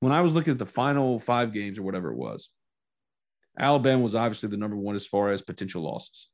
When 0.00 0.12
I 0.12 0.22
was 0.22 0.34
looking 0.34 0.52
at 0.52 0.58
the 0.58 0.66
final 0.66 1.18
five 1.18 1.52
games 1.52 1.78
or 1.78 1.82
whatever 1.82 2.10
it 2.10 2.16
was, 2.16 2.48
Alabama 3.58 4.02
was 4.02 4.14
obviously 4.14 4.48
the 4.48 4.56
number 4.56 4.76
one 4.76 4.94
as 4.94 5.06
far 5.06 5.30
as 5.30 5.42
potential 5.42 5.82
losses, 5.82 6.28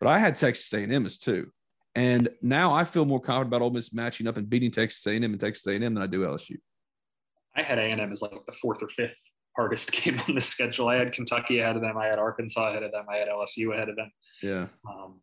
but 0.00 0.08
I 0.08 0.18
had 0.18 0.36
Texas 0.36 0.72
A&M 0.72 1.04
as 1.04 1.18
two, 1.18 1.50
and 1.94 2.28
now 2.42 2.72
I 2.72 2.84
feel 2.84 3.04
more 3.04 3.20
confident 3.20 3.48
about 3.48 3.62
Ole 3.62 3.70
Miss 3.70 3.92
matching 3.92 4.26
up 4.28 4.36
and 4.36 4.48
beating 4.48 4.70
Texas 4.70 5.04
A&M 5.06 5.24
and 5.24 5.40
Texas 5.40 5.66
A&M 5.66 5.82
than 5.82 5.98
I 5.98 6.06
do 6.06 6.20
LSU. 6.20 6.56
I 7.56 7.62
had 7.62 7.78
A&M 7.78 8.12
as 8.12 8.22
like 8.22 8.30
the 8.46 8.52
fourth 8.52 8.82
or 8.82 8.88
fifth 8.88 9.16
hardest 9.56 9.90
game 10.04 10.20
on 10.28 10.34
the 10.36 10.40
schedule. 10.40 10.88
I 10.88 10.96
had 10.96 11.12
Kentucky 11.12 11.58
ahead 11.58 11.74
of 11.74 11.82
them. 11.82 11.98
I 11.98 12.06
had 12.06 12.18
Arkansas 12.18 12.68
ahead 12.68 12.84
of 12.84 12.92
them. 12.92 13.06
I 13.10 13.16
had 13.16 13.28
LSU 13.28 13.74
ahead 13.74 13.88
of 13.88 13.96
them. 13.96 14.12
Yeah. 14.42 14.66
Um, 14.88 15.20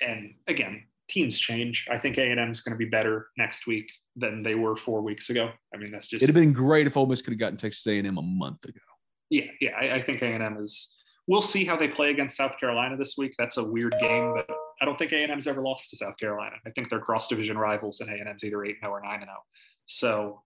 and 0.00 0.34
again, 0.46 0.84
teams 1.08 1.36
change. 1.38 1.88
I 1.90 1.98
think 1.98 2.16
A&M 2.18 2.50
is 2.50 2.60
going 2.60 2.72
to 2.72 2.78
be 2.78 2.88
better 2.88 3.28
next 3.36 3.66
week 3.66 3.90
than 4.16 4.42
they 4.42 4.54
were 4.54 4.76
four 4.76 5.02
weeks 5.02 5.30
ago. 5.30 5.50
I 5.74 5.78
mean, 5.78 5.90
that's 5.90 6.06
just 6.06 6.22
It'd 6.22 6.34
have 6.34 6.40
been 6.40 6.52
great 6.52 6.86
if 6.86 6.96
Ole 6.96 7.06
Miss 7.06 7.22
could 7.22 7.32
have 7.32 7.40
gotten 7.40 7.56
Texas 7.56 7.86
A&M 7.86 8.06
a 8.06 8.22
month 8.22 8.64
ago. 8.64 8.80
yeah, 9.30 9.44
yeah. 9.60 9.70
I, 9.70 9.96
I 9.96 10.02
think 10.02 10.22
A&M 10.22 10.56
is. 10.60 10.92
We'll 11.28 11.42
see 11.42 11.64
how 11.64 11.76
they 11.76 11.88
play 11.88 12.10
against 12.10 12.36
South 12.36 12.58
Carolina 12.58 12.96
this 12.96 13.14
week. 13.16 13.34
That's 13.38 13.56
a 13.56 13.64
weird 13.64 13.94
game, 14.00 14.34
but 14.34 14.54
I 14.80 14.84
don't 14.84 14.98
think 14.98 15.12
A&M's 15.12 15.46
ever 15.46 15.62
lost 15.62 15.90
to 15.90 15.96
South 15.96 16.16
Carolina. 16.18 16.56
I 16.66 16.70
think 16.70 16.90
they're 16.90 16.98
cross 16.98 17.28
division 17.28 17.56
rivals, 17.56 18.00
and 18.00 18.10
A&M's 18.10 18.42
either 18.42 18.64
eight 18.64 18.78
zero 18.80 18.92
oh 18.92 18.96
or 18.96 19.02
nine 19.02 19.20
zero. 19.20 19.30
Oh. 19.30 19.42
So 19.86 20.42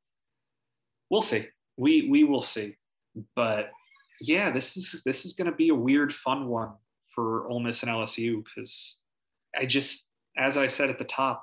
we'll 1.10 1.22
see. 1.22 1.48
We 1.76 2.08
we 2.10 2.24
will 2.24 2.42
see. 2.42 2.76
But 3.34 3.70
yeah, 4.20 4.50
this 4.50 4.76
is 4.76 5.02
this 5.04 5.24
is 5.24 5.32
going 5.32 5.50
to 5.50 5.56
be 5.56 5.70
a 5.70 5.74
weird, 5.74 6.14
fun 6.14 6.48
one 6.48 6.72
for 7.14 7.48
Ole 7.48 7.60
Miss 7.60 7.82
and 7.82 7.90
LSU 7.90 8.44
because 8.44 9.00
I 9.58 9.66
just, 9.66 10.06
as 10.36 10.56
I 10.56 10.68
said 10.68 10.90
at 10.90 10.98
the 10.98 11.04
top, 11.04 11.42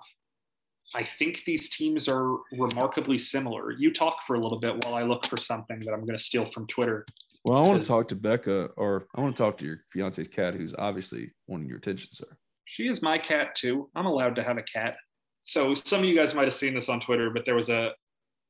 I 0.95 1.03
think 1.03 1.43
these 1.45 1.69
teams 1.69 2.07
are 2.07 2.37
remarkably 2.51 3.17
similar. 3.17 3.71
You 3.71 3.91
talk 3.91 4.23
for 4.27 4.35
a 4.35 4.39
little 4.39 4.59
bit 4.59 4.83
while 4.85 4.95
I 4.95 5.03
look 5.03 5.25
for 5.25 5.37
something 5.37 5.79
that 5.81 5.91
I'm 5.91 6.01
going 6.01 6.17
to 6.17 6.23
steal 6.23 6.49
from 6.51 6.67
Twitter. 6.67 7.05
Well, 7.43 7.57
I 7.57 7.67
want 7.67 7.83
to 7.83 7.87
talk 7.87 8.07
to 8.09 8.15
Becca, 8.15 8.69
or 8.77 9.07
I 9.15 9.21
want 9.21 9.35
to 9.35 9.43
talk 9.43 9.57
to 9.57 9.65
your 9.65 9.79
fiance's 9.91 10.27
cat, 10.27 10.53
who's 10.53 10.73
obviously 10.77 11.31
wanting 11.47 11.67
your 11.67 11.77
attention, 11.77 12.09
sir. 12.11 12.27
She 12.65 12.87
is 12.87 13.01
my 13.01 13.17
cat 13.17 13.55
too. 13.55 13.89
I'm 13.95 14.05
allowed 14.05 14.35
to 14.35 14.43
have 14.43 14.57
a 14.57 14.63
cat. 14.63 14.95
So 15.43 15.75
some 15.75 15.99
of 15.99 16.05
you 16.05 16.15
guys 16.15 16.33
might 16.33 16.45
have 16.45 16.53
seen 16.53 16.73
this 16.73 16.89
on 16.89 17.01
Twitter, 17.01 17.29
but 17.29 17.45
there 17.45 17.55
was 17.55 17.69
a 17.69 17.91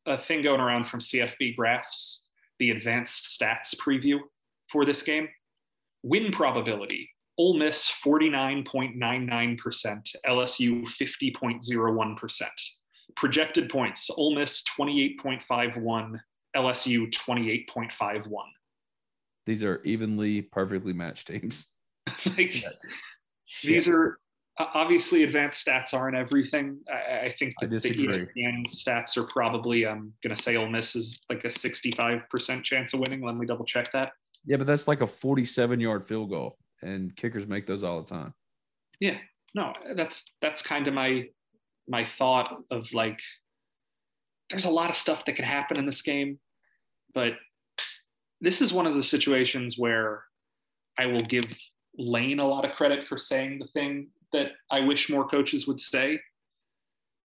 a 0.06 0.18
thing 0.18 0.42
going 0.42 0.60
around 0.60 0.86
from 0.88 1.00
CFB 1.00 1.56
Graphs, 1.56 2.26
the 2.60 2.72
advanced 2.72 3.40
stats 3.40 3.76
preview 3.76 4.20
for 4.72 4.86
this 4.86 5.02
game. 5.02 5.28
Win 6.04 6.32
probability: 6.32 7.10
Ole 7.38 7.58
Miss 7.58 7.92
49.99%, 8.06 10.16
LSU 10.28 10.84
50.01%. 10.84 12.48
Projected 13.16 13.70
points: 13.70 14.10
Ole 14.16 14.36
Miss 14.36 14.64
28.51, 14.80 16.20
LSU 16.56 17.12
28.51. 17.12 18.24
These 19.46 19.64
are 19.64 19.82
evenly, 19.84 20.42
perfectly 20.42 20.94
matched 20.94 21.28
teams. 21.28 21.68
like 22.38 22.64
these 23.64 23.88
are 23.88 24.18
obviously 24.60 25.24
advanced 25.24 25.66
stats 25.66 25.94
aren't 25.94 26.16
everything. 26.16 26.80
I, 26.92 27.22
I 27.22 27.36
think 27.38 27.54
I 27.62 27.66
that 27.66 27.70
the 27.70 27.90
disagree. 27.90 28.08
ESPN 28.08 28.72
stats 28.72 29.18
are 29.18 29.26
probably. 29.26 29.86
Um, 29.86 29.98
I'm 29.98 30.14
going 30.24 30.36
to 30.36 30.42
say 30.42 30.56
Ole 30.56 30.70
Miss 30.70 30.96
is 30.96 31.22
like 31.30 31.44
a 31.44 31.48
65% 31.48 32.64
chance 32.64 32.94
of 32.94 33.00
winning. 33.00 33.24
Let 33.24 33.36
me 33.36 33.46
double 33.46 33.66
check 33.66 33.92
that. 33.94 34.12
Yeah, 34.46 34.58
but 34.58 34.68
that's 34.68 34.88
like 34.88 35.02
a 35.02 35.08
47 35.08 35.80
yard 35.80 36.06
field 36.06 36.30
goal, 36.30 36.58
and 36.84 37.16
kickers 37.16 37.48
make 37.48 37.66
those 37.66 37.84
all 37.84 38.02
the 38.02 38.10
time. 38.10 38.34
Yeah, 39.00 39.18
no, 39.54 39.74
that's 39.96 40.26
that's 40.42 40.62
kind 40.62 40.88
of 40.88 40.94
my 40.94 41.26
my 41.88 42.08
thought 42.18 42.64
of 42.72 42.92
like. 42.94 43.20
There's 44.50 44.66
a 44.66 44.70
lot 44.70 44.90
of 44.90 44.96
stuff 44.96 45.26
that 45.26 45.36
could 45.36 45.46
happen 45.46 45.78
in 45.80 45.86
this 45.86 46.02
game, 46.02 46.38
but 47.16 47.34
this 48.42 48.62
is 48.62 48.74
one 48.74 48.86
of 48.86 48.94
the 48.94 49.02
situations 49.02 49.78
where 49.78 50.24
I 50.98 51.06
will 51.08 51.22
give 51.22 51.46
Lane 51.98 52.40
a 52.40 52.48
lot 52.48 52.66
of 52.66 52.76
credit 52.76 53.04
for 53.04 53.18
saying 53.18 53.60
the 53.60 53.68
thing 53.68 54.10
that 54.32 54.52
I 54.70 54.82
wish 54.82 55.10
more 55.10 55.28
coaches 55.28 55.66
would 55.66 55.80
say, 55.80 56.20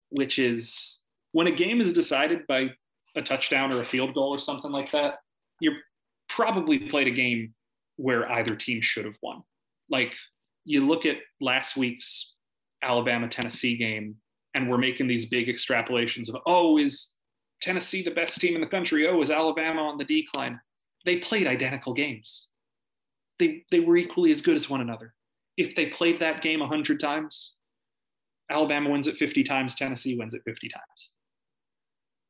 which 0.09 0.39
is 0.39 0.99
when 1.33 1.47
a 1.47 1.51
game 1.51 1.81
is 1.81 1.93
decided 1.93 2.47
by 2.47 2.69
a 3.15 3.21
touchdown 3.21 3.73
or 3.73 3.81
a 3.81 3.85
field 3.85 4.13
goal 4.13 4.29
or 4.29 4.39
something 4.39 4.71
like 4.71 4.91
that, 4.91 5.15
you're 5.59 5.77
probably 6.29 6.79
played 6.79 7.07
a 7.07 7.11
game 7.11 7.53
where 8.01 8.29
either 8.31 8.55
team 8.55 8.81
should 8.81 9.05
have 9.05 9.17
won. 9.21 9.43
Like 9.89 10.13
you 10.65 10.81
look 10.81 11.05
at 11.05 11.17
last 11.39 11.77
week's 11.77 12.33
Alabama 12.81 13.27
Tennessee 13.27 13.77
game, 13.77 14.15
and 14.53 14.69
we're 14.69 14.77
making 14.77 15.07
these 15.07 15.25
big 15.27 15.47
extrapolations 15.47 16.27
of, 16.27 16.37
oh, 16.45 16.77
is 16.77 17.15
Tennessee 17.61 18.03
the 18.03 18.11
best 18.11 18.39
team 18.41 18.55
in 18.55 18.61
the 18.61 18.67
country? 18.67 19.07
Oh, 19.07 19.21
is 19.21 19.31
Alabama 19.31 19.81
on 19.81 19.97
the 19.97 20.03
decline? 20.03 20.59
They 21.05 21.17
played 21.17 21.47
identical 21.47 21.93
games. 21.93 22.47
They, 23.39 23.63
they 23.71 23.79
were 23.79 23.97
equally 23.97 24.31
as 24.31 24.41
good 24.41 24.55
as 24.55 24.69
one 24.69 24.81
another. 24.81 25.13
If 25.57 25.75
they 25.75 25.87
played 25.87 26.19
that 26.19 26.41
game 26.41 26.59
100 26.59 26.99
times, 26.99 27.53
Alabama 28.49 28.89
wins 28.89 29.07
it 29.07 29.15
50 29.17 29.43
times, 29.43 29.75
Tennessee 29.75 30.17
wins 30.17 30.33
it 30.33 30.41
50 30.45 30.69
times. 30.69 31.11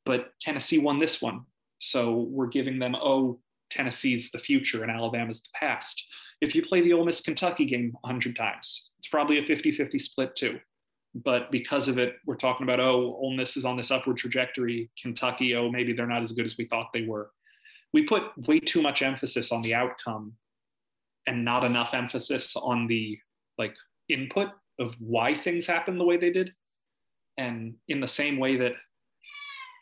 But 0.06 0.34
Tennessee 0.40 0.78
won 0.78 1.00
this 1.00 1.22
one. 1.22 1.42
So 1.80 2.28
we're 2.30 2.48
giving 2.48 2.78
them, 2.78 2.96
oh, 2.96 3.40
Tennessee's 3.72 4.32
the 4.32 4.40
future 4.40 4.84
and 4.84 4.92
Alabama's 4.92 5.42
the 5.42 5.50
past. 5.56 6.06
If 6.42 6.56
you 6.56 6.64
play 6.64 6.82
the 6.82 6.94
Ole 6.94 7.06
Miss 7.06 7.22
Kentucky 7.22 7.66
game 7.66 7.94
100 8.02 8.36
times, 8.36 8.90
it's 9.00 9.08
probably 9.08 9.40
a 9.40 9.46
50 9.46 9.72
50 9.72 10.00
split 10.00 10.36
too. 10.36 10.60
But 11.14 11.52
because 11.52 11.88
of 11.88 11.98
it, 11.98 12.16
we're 12.26 12.36
talking 12.36 12.64
about, 12.64 12.80
oh, 12.80 13.18
Ole 13.20 13.36
Miss 13.36 13.58
is 13.58 13.66
on 13.66 13.76
this 13.76 13.92
upward 13.92 14.18
trajectory. 14.18 14.90
Kentucky, 15.02 15.56
oh, 15.56 15.70
maybe 15.70 15.94
they're 15.94 16.08
not 16.08 16.22
as 16.22 16.32
good 16.32 16.46
as 16.46 16.58
we 16.58 16.66
thought 16.66 16.94
they 16.94 17.06
were. 17.06 17.32
We 17.94 18.04
put 18.04 18.24
way 18.48 18.60
too 18.60 18.82
much 18.82 19.02
emphasis 19.02 19.52
on 19.52 19.62
the 19.62 19.74
outcome 19.74 20.34
and 21.28 21.44
not 21.44 21.66
enough 21.66 21.94
emphasis 21.94 22.56
on 22.56 22.88
the 22.88 23.20
like 23.58 23.76
input 24.08 24.50
of 24.80 24.96
why 25.00 25.36
things 25.36 25.66
happen 25.66 25.98
the 25.98 26.06
way 26.06 26.18
they 26.18 26.32
did. 26.32 26.54
And 27.38 27.76
in 27.88 28.00
the 28.00 28.08
same 28.08 28.38
way 28.38 28.56
that 28.58 28.74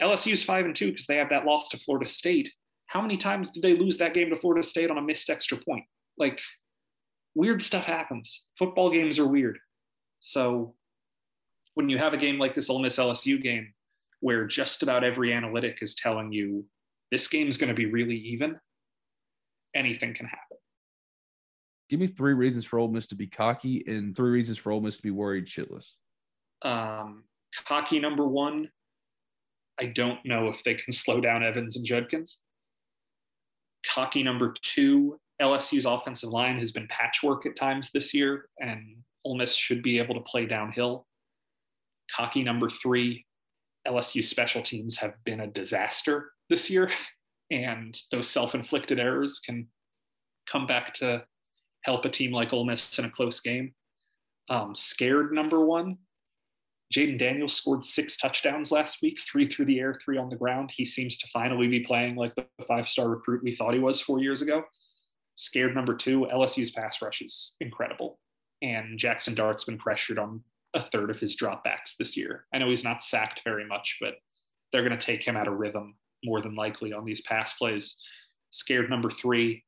LSU's 0.01 0.43
five 0.43 0.65
and 0.65 0.75
two 0.75 0.91
because 0.91 1.05
they 1.05 1.17
have 1.17 1.29
that 1.29 1.45
loss 1.45 1.69
to 1.69 1.77
Florida 1.77 2.09
State. 2.09 2.51
How 2.89 3.01
many 3.01 3.17
times 3.17 3.51
did 3.51 3.61
they 3.61 3.75
lose 3.75 3.97
that 3.97 4.15
game 4.15 4.31
to 4.31 4.35
Florida 4.35 4.67
State 4.67 4.89
on 4.89 4.97
a 4.97 5.01
missed 5.01 5.29
extra 5.29 5.57
point? 5.57 5.85
Like 6.17 6.39
weird 7.35 7.61
stuff 7.61 7.85
happens. 7.85 8.45
Football 8.57 8.91
games 8.91 9.19
are 9.19 9.27
weird. 9.27 9.59
So 10.19 10.73
when 11.75 11.87
you 11.87 11.99
have 11.99 12.13
a 12.13 12.17
game 12.17 12.39
like 12.39 12.55
this 12.55 12.67
Ole 12.67 12.81
Miss 12.81 12.97
LSU 12.97 13.41
game, 13.41 13.71
where 14.21 14.45
just 14.45 14.81
about 14.81 15.03
every 15.03 15.31
analytic 15.31 15.77
is 15.81 15.93
telling 15.93 16.31
you 16.31 16.65
this 17.11 17.27
game's 17.27 17.57
going 17.57 17.69
to 17.69 17.75
be 17.75 17.85
really 17.85 18.17
even, 18.17 18.59
anything 19.75 20.15
can 20.15 20.25
happen. 20.25 20.57
Give 21.89 21.99
me 21.99 22.07
three 22.07 22.33
reasons 22.33 22.65
for 22.65 22.79
Ole 22.79 22.89
Miss 22.89 23.05
to 23.07 23.15
be 23.15 23.27
cocky 23.27 23.83
and 23.87 24.15
three 24.15 24.31
reasons 24.31 24.57
for 24.57 24.71
Ole 24.71 24.81
Miss 24.81 24.97
to 24.97 25.03
be 25.03 25.11
worried 25.11 25.45
shitless. 25.45 25.91
Um, 26.63 27.23
cocky 27.67 27.99
number 27.99 28.27
one, 28.27 28.69
I 29.79 29.85
don't 29.85 30.19
know 30.25 30.49
if 30.49 30.63
they 30.63 30.73
can 30.73 30.91
slow 30.91 31.21
down 31.21 31.43
Evans 31.43 31.77
and 31.77 31.85
Judkins. 31.85 32.39
Cocky 33.93 34.23
number 34.23 34.53
two, 34.61 35.19
LSU's 35.41 35.85
offensive 35.85 36.29
line 36.29 36.59
has 36.59 36.71
been 36.71 36.87
patchwork 36.87 37.45
at 37.45 37.55
times 37.55 37.91
this 37.91 38.13
year, 38.13 38.49
and 38.59 38.97
Ole 39.25 39.37
Miss 39.37 39.55
should 39.55 39.81
be 39.81 39.97
able 39.97 40.15
to 40.15 40.21
play 40.21 40.45
downhill. 40.45 41.07
Cocky 42.15 42.43
number 42.43 42.69
three, 42.69 43.25
LSU 43.87 44.23
special 44.23 44.61
teams 44.61 44.97
have 44.97 45.15
been 45.25 45.41
a 45.41 45.47
disaster 45.47 46.31
this 46.49 46.69
year, 46.69 46.91
and 47.51 47.97
those 48.11 48.29
self-inflicted 48.29 48.99
errors 48.99 49.39
can 49.39 49.67
come 50.49 50.67
back 50.67 50.93
to 50.95 51.23
help 51.83 52.05
a 52.05 52.09
team 52.09 52.31
like 52.31 52.53
Ole 52.53 52.65
Miss 52.65 52.99
in 52.99 53.05
a 53.05 53.09
close 53.09 53.39
game. 53.39 53.73
Um, 54.49 54.75
scared 54.75 55.31
number 55.31 55.63
one, 55.63 55.97
Jayden 56.93 57.19
Daniels 57.19 57.53
scored 57.53 57.83
six 57.83 58.17
touchdowns 58.17 58.71
last 58.71 59.01
week, 59.01 59.19
three 59.21 59.47
through 59.47 59.65
the 59.65 59.79
air, 59.79 59.99
three 60.03 60.17
on 60.17 60.29
the 60.29 60.35
ground. 60.35 60.71
He 60.73 60.85
seems 60.85 61.17
to 61.19 61.27
finally 61.31 61.67
be 61.67 61.81
playing 61.81 62.15
like 62.15 62.33
the 62.35 62.47
five 62.67 62.87
star 62.87 63.09
recruit 63.09 63.43
we 63.43 63.55
thought 63.55 63.73
he 63.73 63.79
was 63.79 64.01
four 64.01 64.19
years 64.19 64.41
ago. 64.41 64.63
Scared 65.35 65.75
number 65.75 65.95
two, 65.95 66.27
LSU's 66.33 66.71
pass 66.71 67.01
rush 67.01 67.21
is 67.21 67.55
incredible. 67.61 68.19
And 68.61 68.97
Jackson 68.97 69.35
Dart's 69.35 69.65
been 69.65 69.77
pressured 69.77 70.19
on 70.19 70.41
a 70.73 70.81
third 70.91 71.09
of 71.09 71.19
his 71.19 71.37
dropbacks 71.37 71.95
this 71.97 72.17
year. 72.17 72.45
I 72.53 72.57
know 72.57 72.69
he's 72.69 72.83
not 72.83 73.03
sacked 73.03 73.41
very 73.43 73.65
much, 73.65 73.97
but 74.01 74.15
they're 74.71 74.87
going 74.87 74.97
to 74.97 75.05
take 75.05 75.23
him 75.23 75.37
out 75.37 75.47
of 75.47 75.55
rhythm 75.55 75.95
more 76.23 76.41
than 76.41 76.55
likely 76.55 76.91
on 76.91 77.05
these 77.05 77.21
pass 77.21 77.53
plays. 77.53 77.97
Scared 78.49 78.89
number 78.89 79.11
three, 79.11 79.63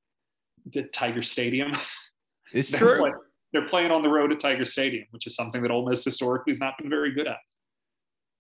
the 0.74 0.84
Tiger 0.84 1.24
Stadium. 1.24 1.74
It's 2.54 2.70
true. 2.70 3.14
They're 3.54 3.68
playing 3.68 3.92
on 3.92 4.02
the 4.02 4.10
road 4.10 4.32
at 4.32 4.40
Tiger 4.40 4.66
Stadium, 4.66 5.06
which 5.12 5.28
is 5.28 5.36
something 5.36 5.62
that 5.62 5.72
Ole 5.72 5.88
Miss 5.90 6.04
historically 6.04 6.52
has 6.52 6.60
not 6.60 6.78
been 6.78 6.90
very 6.90 7.14
good 7.14 7.28
at. 7.28 7.38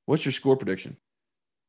What's 0.05 0.25
your 0.25 0.31
score 0.31 0.55
prediction? 0.55 0.97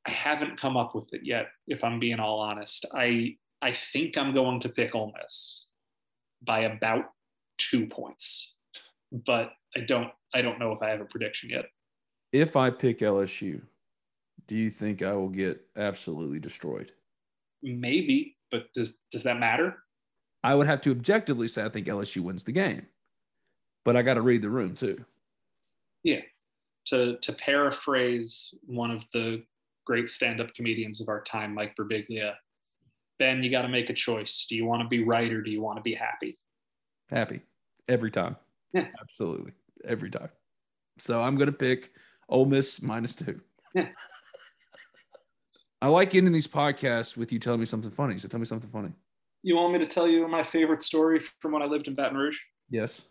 I 0.06 0.10
haven't 0.10 0.60
come 0.60 0.76
up 0.76 0.94
with 0.94 1.12
it 1.12 1.20
yet, 1.24 1.46
if 1.66 1.84
I'm 1.84 2.00
being 2.00 2.18
all 2.18 2.40
honest. 2.40 2.86
I 2.94 3.36
I 3.60 3.72
think 3.72 4.18
I'm 4.18 4.34
going 4.34 4.60
to 4.60 4.68
pick 4.68 4.94
Ole 4.94 5.12
Miss 5.20 5.66
by 6.44 6.60
about 6.60 7.04
two 7.58 7.86
points, 7.86 8.54
but 9.26 9.52
I 9.76 9.80
don't 9.80 10.10
I 10.34 10.42
don't 10.42 10.58
know 10.58 10.72
if 10.72 10.82
I 10.82 10.90
have 10.90 11.00
a 11.00 11.04
prediction 11.04 11.50
yet. 11.50 11.66
If 12.32 12.56
I 12.56 12.70
pick 12.70 13.00
LSU, 13.00 13.60
do 14.48 14.56
you 14.56 14.70
think 14.70 15.02
I 15.02 15.12
will 15.12 15.28
get 15.28 15.60
absolutely 15.76 16.40
destroyed? 16.40 16.92
Maybe, 17.62 18.36
but 18.50 18.72
does 18.74 18.94
does 19.12 19.22
that 19.22 19.38
matter? 19.38 19.76
I 20.44 20.54
would 20.54 20.66
have 20.66 20.80
to 20.82 20.90
objectively 20.90 21.46
say 21.46 21.64
I 21.64 21.68
think 21.68 21.86
LSU 21.86 22.22
wins 22.22 22.42
the 22.42 22.52
game, 22.52 22.86
but 23.84 23.96
I 23.96 24.02
got 24.02 24.14
to 24.14 24.22
read 24.22 24.42
the 24.42 24.50
room 24.50 24.74
too. 24.74 25.04
Yeah. 26.02 26.20
To 26.86 27.16
to 27.18 27.32
paraphrase 27.32 28.54
one 28.66 28.90
of 28.90 29.04
the 29.12 29.42
great 29.84 30.10
stand-up 30.10 30.54
comedians 30.54 31.00
of 31.00 31.08
our 31.08 31.22
time, 31.22 31.54
Mike 31.54 31.74
Birbiglia, 31.78 32.34
Ben, 33.18 33.42
you 33.42 33.50
got 33.50 33.62
to 33.62 33.68
make 33.68 33.90
a 33.90 33.94
choice. 33.94 34.46
Do 34.48 34.56
you 34.56 34.64
want 34.64 34.82
to 34.82 34.88
be 34.88 35.04
right 35.04 35.32
or 35.32 35.42
do 35.42 35.50
you 35.50 35.62
want 35.62 35.76
to 35.76 35.82
be 35.82 35.94
happy? 35.94 36.38
Happy 37.10 37.40
every 37.88 38.10
time. 38.10 38.36
Yeah. 38.72 38.86
Absolutely. 39.00 39.52
Every 39.84 40.10
time. 40.10 40.30
So 40.98 41.22
I'm 41.22 41.36
going 41.36 41.50
to 41.50 41.56
pick 41.56 41.92
Ole 42.28 42.46
Miss 42.46 42.82
minus 42.82 43.14
two. 43.14 43.40
Yeah. 43.74 43.88
I 45.80 45.88
like 45.88 46.14
ending 46.14 46.32
these 46.32 46.46
podcasts 46.46 47.16
with 47.16 47.32
you 47.32 47.38
telling 47.38 47.60
me 47.60 47.66
something 47.66 47.90
funny. 47.90 48.18
So 48.18 48.28
tell 48.28 48.40
me 48.40 48.46
something 48.46 48.70
funny. 48.70 48.92
You 49.42 49.56
want 49.56 49.72
me 49.72 49.80
to 49.80 49.86
tell 49.86 50.06
you 50.06 50.28
my 50.28 50.44
favorite 50.44 50.82
story 50.82 51.20
from 51.40 51.52
when 51.52 51.62
I 51.62 51.66
lived 51.66 51.88
in 51.88 51.94
Baton 51.94 52.16
Rouge? 52.16 52.38
Yes. 52.70 53.02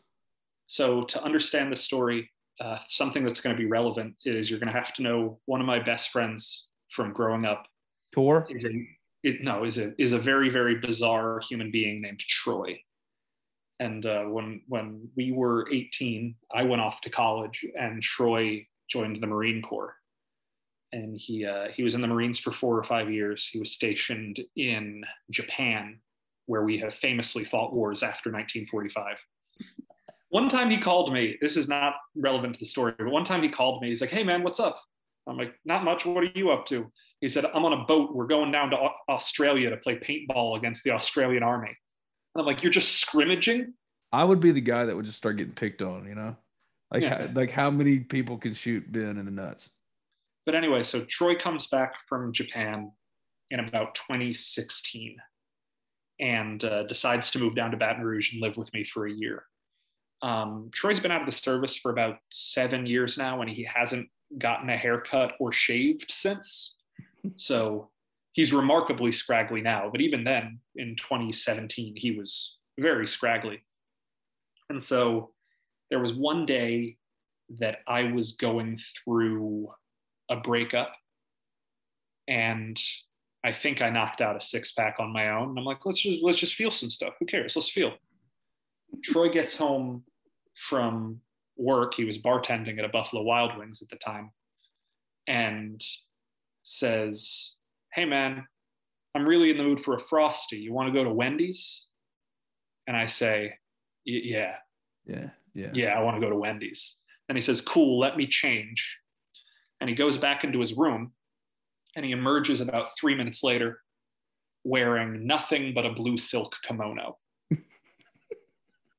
So 0.72 1.04
to 1.04 1.22
understand 1.22 1.70
the 1.70 1.76
story, 1.76 2.32
uh, 2.62 2.78
something 2.88 3.26
that's 3.26 3.42
going 3.42 3.54
to 3.54 3.62
be 3.62 3.68
relevant 3.68 4.16
is 4.24 4.50
you're 4.50 4.58
going 4.58 4.72
to 4.72 4.80
have 4.80 4.94
to 4.94 5.02
know 5.02 5.38
one 5.46 5.60
of 5.60 5.68
my 5.68 5.80
best 5.80 6.12
friends 6.12 6.68
from 6.96 7.12
growing 7.12 7.44
up. 7.44 7.66
Tor? 8.14 8.48
Is 8.50 8.64
a, 8.64 8.88
it, 9.22 9.44
no, 9.44 9.66
is 9.66 9.80
a 9.80 9.92
is 10.02 10.14
a 10.14 10.18
very 10.18 10.48
very 10.48 10.76
bizarre 10.76 11.42
human 11.42 11.72
being 11.72 12.02
named 12.02 12.22
Troy. 12.22 12.80
And 13.82 14.06
uh, 14.06 14.24
when 14.24 14.62
when 14.70 15.10
we 15.18 15.34
were 15.34 15.68
18, 15.70 16.36
I 16.56 16.64
went 16.64 16.82
off 16.82 17.02
to 17.02 17.10
college, 17.10 17.66
and 17.78 18.02
Troy 18.02 18.66
joined 18.90 19.22
the 19.22 19.28
Marine 19.28 19.62
Corps. 19.62 19.94
And 20.94 21.18
he 21.18 21.46
uh, 21.46 21.68
he 21.76 21.84
was 21.84 21.96
in 21.96 22.02
the 22.02 22.08
Marines 22.08 22.40
for 22.40 22.54
four 22.54 22.78
or 22.78 22.86
five 22.86 23.12
years. 23.12 23.46
He 23.52 23.60
was 23.60 23.74
stationed 23.74 24.40
in 24.56 25.04
Japan, 25.32 26.00
where 26.46 26.64
we 26.64 26.78
have 26.78 26.94
famously 26.94 27.44
fought 27.44 27.74
wars 27.74 28.04
after 28.04 28.32
1945. 28.32 29.18
One 30.32 30.48
time 30.48 30.72
he 30.72 30.78
called 30.78 31.12
me. 31.13 31.38
This 31.41 31.58
is 31.58 31.67
not 31.67 31.94
relevant 32.15 32.54
to 32.56 32.60
the 32.60 32.65
story, 32.65 32.94
but 32.98 33.08
one 33.08 33.26
time 33.26 33.44
he 33.44 33.50
called 33.50 33.82
me. 33.82 33.89
He's 33.89 34.00
like, 34.00 34.10
"Hey 34.10 34.24
man, 34.24 34.44
what's 34.44 34.62
up?" 34.62 34.82
I'm 35.28 35.38
like, 35.38 35.54
"Not 35.65 35.84
much. 35.84 36.06
What 36.06 36.24
are 36.24 36.32
you 36.34 36.52
up 36.52 36.65
to?" 36.67 36.89
He 37.20 37.28
said, 37.28 37.46
"I'm 37.46 37.65
on 37.65 37.74
a 37.74 37.84
boat. 37.86 38.15
We're 38.15 38.28
going 38.28 38.50
down 38.52 38.70
to 38.72 38.78
Australia 39.10 39.70
to 39.70 39.78
play 39.78 40.00
paintball 40.00 40.58
against 40.58 40.84
the 40.84 40.91
Australian 40.91 41.44
army." 41.44 41.67
And 42.34 42.41
I'm 42.41 42.46
like, 42.46 42.63
"You're 42.63 42.72
just 42.72 43.02
scrimmaging?" 43.02 43.74
I 44.13 44.24
would 44.24 44.39
be 44.39 44.52
the 44.52 44.62
guy 44.62 44.86
that 44.86 44.96
would 44.96 45.06
just 45.06 45.17
start 45.17 45.36
getting 45.36 45.54
picked 45.54 45.82
on. 45.82 46.08
You 46.08 46.15
know, 46.15 46.38
like 46.91 47.04
Yeah. 47.04 47.28
how, 47.28 47.34
like 47.34 47.52
how 47.52 47.70
many 47.70 48.00
people 48.00 48.38
can 48.38 48.54
shoot 48.54 48.89
Ben 48.89 49.17
in 49.17 49.26
the 49.26 49.32
nuts? 49.32 49.70
But 50.46 50.56
anyway, 50.56 50.84
so 50.84 51.04
Troy 51.06 51.36
comes 51.36 51.67
back 51.67 51.94
from 52.08 52.32
Japan 52.32 52.91
in 53.52 53.60
about 53.60 53.96
2016 53.96 55.17
and 56.22 56.63
uh, 56.63 56.84
decides 56.84 57.32
to 57.32 57.39
move 57.39 57.54
down 57.54 57.72
to 57.72 57.78
Baton 57.78 58.04
Rouge 58.04 58.32
and 58.32 58.41
live 58.41 58.56
with 58.56 58.74
me 58.74 58.86
for 58.86 59.08
a 59.08 59.12
year. 59.12 59.44
Um, 60.22 60.70
Troy's 60.74 61.00
been 61.00 61.12
out 61.12 61.22
of 61.22 61.26
the 61.26 61.32
service 61.32 61.76
for 61.76 61.92
about 61.92 62.18
seven 62.30 62.86
years 62.86 63.18
now, 63.18 63.42
and 63.42 63.50
he 63.50 63.64
hasn't 63.64 64.08
gotten 64.38 64.70
a 64.70 64.78
haircut 64.78 65.34
or 65.40 65.52
shaved 65.52 66.12
since. 66.12 66.76
So 67.36 67.92
he's 68.32 68.52
remarkably 68.52 69.12
scraggly 69.12 69.62
now. 69.62 69.90
But 69.92 70.02
even 70.02 70.24
then, 70.24 70.60
in 70.76 70.96
2017, 70.96 71.96
he 71.96 72.18
was 72.18 72.58
very 72.80 73.08
scraggly. 73.08 73.64
And 74.72 74.82
so 74.82 75.34
there 75.92 76.00
was 76.00 76.14
one 76.14 76.48
day 76.48 76.98
that 77.60 77.82
I 77.86 78.12
was 78.12 78.32
going 78.32 78.80
through 79.06 79.70
a 80.30 80.38
breakup 80.38 80.96
and 82.28 82.80
I 83.44 83.52
think 83.54 83.82
I 83.82 83.90
knocked 83.90 84.22
out 84.22 84.38
a 84.38 84.42
six 84.42 84.72
pack 84.72 84.96
on 85.00 85.12
my 85.12 85.30
own. 85.30 85.50
And 85.50 85.60
I'm 85.60 85.66
like, 85.66 85.86
let's 85.86 86.00
just 86.00 86.24
let's 86.24 86.38
just 86.38 86.56
feel 86.56 86.72
some 86.72 86.90
stuff. 86.90 87.14
Who 87.20 87.26
cares? 87.26 87.56
Let's 87.56 87.70
feel. 87.70 87.94
Troy 89.04 89.30
gets 89.30 89.56
home 89.56 90.04
from 90.56 91.22
work. 91.58 91.94
He 91.94 92.06
was 92.06 92.18
bartending 92.18 92.80
at 92.80 92.86
a 92.86 92.90
Buffalo 92.90 93.24
Wild 93.24 93.58
Wings 93.58 93.82
at 93.82 93.90
the 93.90 93.98
time, 93.98 94.32
and 95.28 95.84
says, 96.64 97.54
"Hey 97.94 98.06
man, 98.06 98.48
I'm 99.16 99.28
really 99.28 99.52
in 99.52 99.58
the 99.58 99.64
mood 99.64 99.84
for 99.84 99.96
a 99.96 100.00
frosty. 100.00 100.58
You 100.58 100.74
want 100.74 100.88
to 100.88 100.94
go 100.94 101.04
to 101.04 101.14
Wendy's?" 101.14 101.86
And 102.88 102.96
I 102.98 103.06
say, 103.06 103.58
"Yeah, 104.06 104.58
Yeah, 105.06 105.30
yeah, 105.54 105.72
yeah, 105.74 105.98
I 105.98 106.02
want 106.02 106.16
to 106.18 106.22
go 106.22 106.30
to 106.30 106.36
Wendy's." 106.36 106.98
And 107.30 107.38
he 107.38 107.42
says, 107.42 107.62
"Cool, 107.62 108.00
let 108.00 108.18
me 108.18 108.28
change." 108.28 108.98
And 109.80 109.90
he 109.90 109.96
goes 109.96 110.18
back 110.18 110.44
into 110.44 110.60
his 110.60 110.74
room, 110.74 111.14
and 111.96 112.06
he 112.06 112.12
emerges 112.12 112.62
about 112.62 112.90
three 113.00 113.16
minutes 113.16 113.44
later, 113.44 113.82
wearing 114.64 115.26
nothing 115.26 115.74
but 115.74 115.86
a 115.86 115.94
blue 115.94 116.18
silk 116.18 116.56
kimono. 116.64 117.18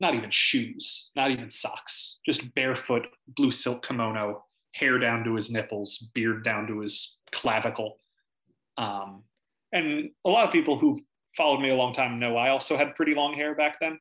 Not 0.02 0.14
even 0.14 0.30
shoes, 0.30 1.10
not 1.14 1.30
even 1.30 1.48
socks, 1.48 2.18
just 2.26 2.52
barefoot 2.54 3.06
blue 3.28 3.52
silk 3.52 3.86
kimono, 3.86 4.44
hair 4.74 4.98
down 4.98 5.22
to 5.24 5.34
his 5.34 5.50
nipples, 5.50 6.10
beard 6.12 6.44
down 6.44 6.66
to 6.66 6.80
his 6.80 7.18
clavicle. 7.32 7.96
Um, 8.76 9.22
and 9.72 10.10
a 10.26 10.28
lot 10.28 10.46
of 10.46 10.52
people 10.52 10.76
who've 10.76 10.98
followed 11.36 11.60
me 11.60 11.70
a 11.70 11.76
long 11.76 11.94
time 11.94 12.18
know 12.18 12.36
I 12.36 12.50
also 12.50 12.76
had 12.76 12.96
pretty 12.96 13.14
long 13.14 13.32
hair 13.32 13.54
back 13.54 13.76
then. 13.80 13.98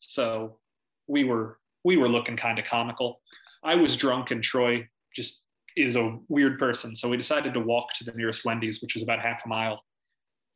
So 0.00 0.58
we 1.06 1.24
were 1.24 1.58
we 1.84 1.96
were 1.96 2.08
looking 2.08 2.36
kind 2.36 2.58
of 2.58 2.64
comical. 2.64 3.20
I 3.62 3.76
was 3.76 3.96
drunk 3.96 4.32
and 4.32 4.42
Troy 4.42 4.86
just 5.14 5.40
is 5.76 5.96
a 5.96 6.18
weird 6.28 6.58
person. 6.58 6.96
So 6.96 7.08
we 7.08 7.16
decided 7.16 7.54
to 7.54 7.60
walk 7.60 7.92
to 7.94 8.04
the 8.04 8.12
nearest 8.12 8.44
Wendy's, 8.44 8.82
which 8.82 8.94
was 8.94 9.02
about 9.02 9.20
half 9.20 9.42
a 9.44 9.48
mile. 9.48 9.82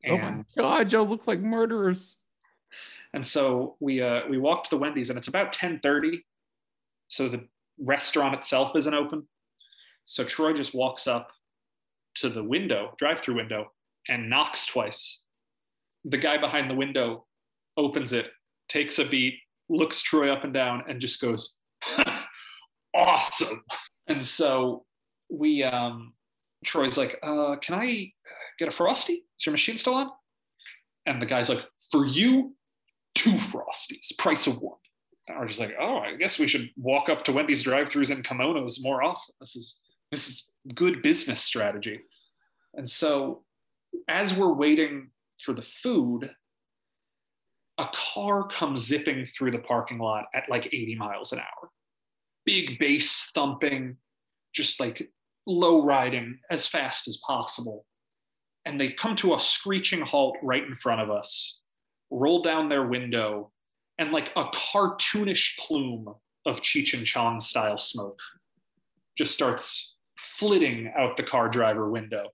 Oh 0.07 0.17
my 0.17 0.45
God, 0.57 0.93
y'all 0.93 1.07
look 1.07 1.27
like 1.27 1.41
murderers. 1.41 2.17
And 3.15 3.27
so 3.27 3.77
we 3.81 4.03
uh, 4.03 4.23
we 4.29 4.39
walked 4.39 4.67
to 4.67 4.71
the 4.71 4.81
Wendy's, 4.81 5.11
and 5.11 5.19
it's 5.19 5.29
about 5.29 5.53
ten 5.53 5.81
thirty, 5.81 6.25
so 7.09 7.29
the 7.29 7.47
restaurant 7.79 8.35
itself 8.35 8.77
isn't 8.77 8.95
open. 8.95 9.27
So 10.05 10.25
Troy 10.25 10.53
just 10.53 10.75
walks 10.75 11.07
up 11.07 11.31
to 12.17 12.29
the 12.29 12.43
window, 12.43 12.95
drive-through 12.99 13.37
window, 13.37 13.73
and 14.09 14.29
knocks 14.29 14.67
twice. 14.67 15.23
The 16.05 16.19
guy 16.19 16.39
behind 16.39 16.71
the 16.71 16.75
window 16.75 17.27
opens 17.77 18.13
it, 18.13 18.31
takes 18.69 18.99
a 18.99 19.05
beat, 19.05 19.35
looks 19.69 20.03
Troy 20.03 20.33
up 20.33 20.45
and 20.45 20.53
down, 20.53 20.85
and 20.89 21.01
just 21.01 21.21
goes, 21.21 21.57
"Awesome!" 22.95 23.63
And 24.07 24.25
so 24.25 24.85
we, 25.31 25.63
um, 25.63 26.15
Troy's 26.65 26.99
like, 26.99 27.19
uh, 27.23 27.57
"Can 27.57 27.75
I 27.75 28.13
get 28.59 28.69
a 28.69 28.73
frosty? 28.73 29.25
Is 29.39 29.47
your 29.47 29.53
machine 29.53 29.77
still 29.77 29.95
on?" 29.95 30.11
And 31.07 31.23
the 31.23 31.27
guy's 31.27 31.49
like, 31.49 31.65
"For 31.91 32.05
you, 32.07 32.55
two 33.19 33.33
frosties, 33.33 34.17
price 34.17 34.47
of 34.47 34.61
one. 34.61 34.79
And 35.27 35.39
we're 35.39 35.49
just 35.49 35.59
like, 35.59 35.75
oh, 35.79 35.99
I 35.99 36.15
guess 36.15 36.39
we 36.39 36.47
should 36.47 36.71
walk 36.77 37.09
up 37.09 37.25
to 37.25 37.33
Wendy's 37.33 37.65
drive-throughs 37.65 38.11
in 38.11 38.23
kimonos 38.23 38.81
more 38.81 39.03
often. 39.03 39.35
This 39.41 39.57
is 39.57 39.79
this 40.11 40.29
is 40.29 40.51
good 40.75 41.03
business 41.03 41.43
strategy. 41.43 42.01
And 42.75 42.89
so 42.89 43.45
as 44.09 44.35
we're 44.35 44.55
waiting 44.55 45.11
for 45.45 45.53
the 45.53 45.67
food, 45.83 46.31
a 47.77 47.89
car 47.93 48.49
comes 48.49 48.87
zipping 48.87 49.27
through 49.27 49.51
the 49.51 49.59
parking 49.59 49.99
lot 49.99 50.27
at 50.35 50.49
like 50.49 50.67
80 50.67 50.95
miles 50.95 51.33
an 51.33 51.41
hour. 51.41 51.71
Big 52.47 52.79
bass 52.79 53.31
thumping, 53.35 53.97
just 54.55 54.81
like 54.81 55.11
low 55.47 55.85
riding 55.85 56.39
as 56.51 56.67
fast 56.67 57.07
as 57.09 57.19
possible. 57.19 57.85
And 58.65 58.81
they 58.81 58.93
come 58.93 59.17
to 59.17 59.35
a 59.35 59.41
screeching 59.41 60.01
halt 60.01 60.39
right 60.43 60.65
in 60.65 60.77
front 60.77 61.03
of 61.03 61.11
us 61.11 61.58
roll 62.11 62.43
down 62.43 62.69
their 62.69 62.87
window, 62.87 63.51
and 63.99 64.13
like 64.13 64.31
a 64.37 64.45
cartoonish 64.45 65.59
plume 65.59 66.15
of 66.47 66.61
Cheech 66.61 66.95
and 66.95 67.07
Chong 67.07 67.41
style 67.41 67.79
smoke 67.79 68.19
just 69.17 69.35
starts 69.35 69.95
flitting 70.19 70.93
out 70.97 71.17
the 71.17 71.23
car 71.23 71.49
driver 71.49 71.91
window. 71.91 72.29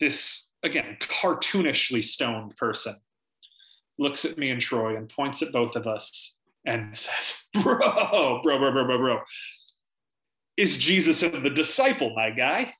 This, 0.00 0.50
again, 0.62 0.96
cartoonishly 1.00 2.04
stoned 2.04 2.56
person 2.56 2.96
looks 3.98 4.24
at 4.24 4.38
me 4.38 4.50
and 4.50 4.60
Troy 4.60 4.96
and 4.96 5.08
points 5.08 5.40
at 5.42 5.52
both 5.52 5.76
of 5.76 5.86
us 5.86 6.36
and 6.66 6.96
says, 6.96 7.44
Bro, 7.54 8.42
bro, 8.42 8.58
bro, 8.58 8.72
bro, 8.72 8.84
bro, 8.84 8.98
bro, 8.98 9.20
is 10.56 10.78
Jesus 10.78 11.22
and 11.22 11.44
the 11.44 11.50
disciple, 11.50 12.12
my 12.14 12.30
guy? 12.30 12.72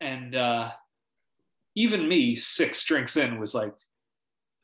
And 0.00 0.34
uh, 0.34 0.70
even 1.74 2.08
me, 2.08 2.36
six 2.36 2.84
drinks 2.84 3.16
in, 3.16 3.40
was 3.40 3.54
like, 3.54 3.72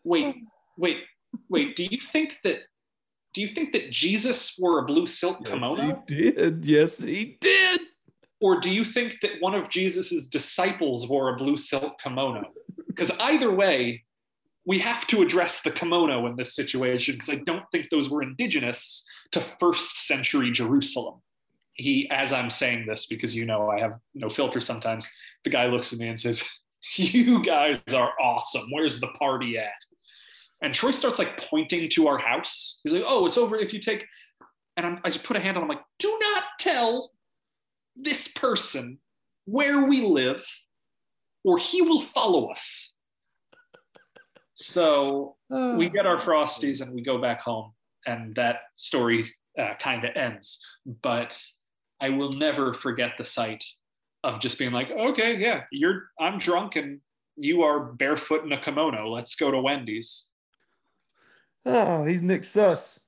wait, 0.04 0.36
wait, 0.76 0.98
wait, 1.48 1.76
do 1.76 1.84
you 1.84 1.98
think 2.12 2.38
that 2.44 2.58
Do 3.34 3.40
you 3.40 3.48
think 3.48 3.72
that 3.72 3.90
Jesus 3.90 4.56
wore 4.58 4.78
a 4.80 4.84
blue 4.84 5.06
silk 5.06 5.44
kimono? 5.44 5.82
Yes, 5.82 5.98
he 6.08 6.14
did. 6.14 6.64
Yes, 6.64 7.02
he 7.02 7.38
did. 7.40 7.80
Or 8.40 8.60
do 8.60 8.70
you 8.70 8.84
think 8.84 9.18
that 9.22 9.32
one 9.40 9.54
of 9.54 9.70
Jesus's 9.70 10.28
disciples 10.28 11.08
wore 11.08 11.34
a 11.34 11.36
blue 11.36 11.56
silk 11.56 11.98
kimono? 12.00 12.42
Because 12.88 13.10
either 13.20 13.50
way, 13.50 14.02
we 14.66 14.78
have 14.80 15.06
to 15.08 15.22
address 15.22 15.62
the 15.62 15.70
kimono 15.70 16.26
in 16.26 16.36
this 16.36 16.54
situation 16.54 17.14
because 17.14 17.30
I 17.30 17.36
don't 17.36 17.64
think 17.72 17.88
those 17.88 18.10
were 18.10 18.22
indigenous 18.22 19.04
to 19.32 19.40
first 19.58 20.06
century 20.06 20.50
Jerusalem. 20.52 21.20
He, 21.74 22.08
as 22.10 22.32
I'm 22.32 22.50
saying 22.50 22.86
this, 22.86 23.06
because 23.06 23.34
you 23.34 23.46
know 23.46 23.70
I 23.70 23.80
have 23.80 23.94
no 24.14 24.28
filter 24.28 24.60
sometimes, 24.60 25.08
the 25.44 25.50
guy 25.50 25.66
looks 25.66 25.92
at 25.92 25.98
me 25.98 26.08
and 26.08 26.20
says, 26.20 26.42
You 26.96 27.42
guys 27.42 27.78
are 27.94 28.12
awesome. 28.20 28.66
Where's 28.70 29.00
the 29.00 29.08
party 29.18 29.56
at? 29.56 29.70
And 30.62 30.72
Troy 30.72 30.92
starts 30.92 31.18
like 31.18 31.38
pointing 31.38 31.88
to 31.90 32.08
our 32.08 32.18
house. 32.18 32.80
He's 32.84 32.92
like, 32.92 33.04
Oh, 33.06 33.26
it's 33.26 33.38
over 33.38 33.56
if 33.56 33.72
you 33.72 33.80
take. 33.80 34.06
And 34.76 34.86
I'm, 34.86 35.00
I 35.04 35.10
just 35.10 35.24
put 35.24 35.36
a 35.36 35.40
hand 35.40 35.56
on 35.56 35.64
him, 35.64 35.70
I'm 35.70 35.76
like, 35.76 35.84
Do 35.98 36.18
not 36.20 36.44
tell 36.58 37.10
this 37.96 38.28
person 38.28 38.98
where 39.44 39.84
we 39.84 40.02
live, 40.02 40.44
or 41.44 41.58
he 41.58 41.82
will 41.82 42.02
follow 42.02 42.50
us. 42.50 42.94
So 44.54 45.36
we 45.50 45.88
get 45.88 46.06
our 46.06 46.22
frosties 46.22 46.80
and 46.80 46.92
we 46.92 47.02
go 47.02 47.20
back 47.20 47.40
home, 47.40 47.72
and 48.06 48.34
that 48.36 48.56
story 48.76 49.28
uh, 49.58 49.74
kind 49.82 50.04
of 50.04 50.14
ends. 50.16 50.60
But 51.02 51.38
I 52.00 52.10
will 52.10 52.32
never 52.32 52.74
forget 52.74 53.12
the 53.18 53.24
sight 53.24 53.64
of 54.24 54.40
just 54.40 54.58
being 54.58 54.72
like, 54.72 54.90
okay, 54.90 55.36
yeah, 55.36 55.62
you're 55.72 56.10
I'm 56.20 56.38
drunk 56.38 56.76
and 56.76 57.00
you 57.36 57.62
are 57.62 57.92
barefoot 57.92 58.44
in 58.44 58.52
a 58.52 58.62
kimono. 58.62 59.08
Let's 59.08 59.34
go 59.34 59.50
to 59.50 59.60
Wendy's. 59.60 60.28
Oh, 61.64 62.04
he's 62.04 62.22
Nick 62.22 62.44
Suss. 62.44 62.98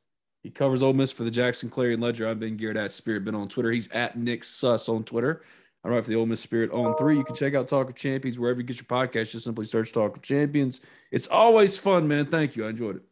He 0.42 0.50
covers 0.50 0.82
Ole 0.82 0.92
Miss 0.92 1.10
for 1.10 1.24
the 1.24 1.30
Jackson 1.30 1.70
Clarion 1.70 2.00
Ledger. 2.00 2.28
I've 2.28 2.38
been 2.38 2.56
Garrett 2.56 2.76
at 2.76 2.92
Spirit 2.92 3.24
Been 3.24 3.34
on 3.34 3.48
Twitter. 3.48 3.70
He's 3.70 3.90
at 3.90 4.18
Nick 4.18 4.44
Suss 4.44 4.88
on 4.88 5.02
Twitter. 5.04 5.42
I 5.82 5.88
write 5.88 6.04
for 6.04 6.10
the 6.10 6.16
Ole 6.16 6.26
Miss 6.26 6.40
Spirit 6.40 6.70
on 6.70 6.96
three. 6.96 7.16
You 7.16 7.24
can 7.24 7.34
check 7.34 7.54
out 7.54 7.68
Talk 7.68 7.88
of 7.88 7.94
Champions 7.94 8.38
wherever 8.38 8.60
you 8.60 8.66
get 8.66 8.76
your 8.76 8.84
podcast. 8.84 9.30
Just 9.30 9.44
simply 9.44 9.66
search 9.66 9.92
Talk 9.92 10.16
of 10.16 10.22
Champions. 10.22 10.80
It's 11.10 11.26
always 11.28 11.76
fun, 11.76 12.08
man. 12.08 12.26
Thank 12.26 12.56
you. 12.56 12.66
I 12.66 12.70
enjoyed 12.70 12.96
it. 12.96 13.02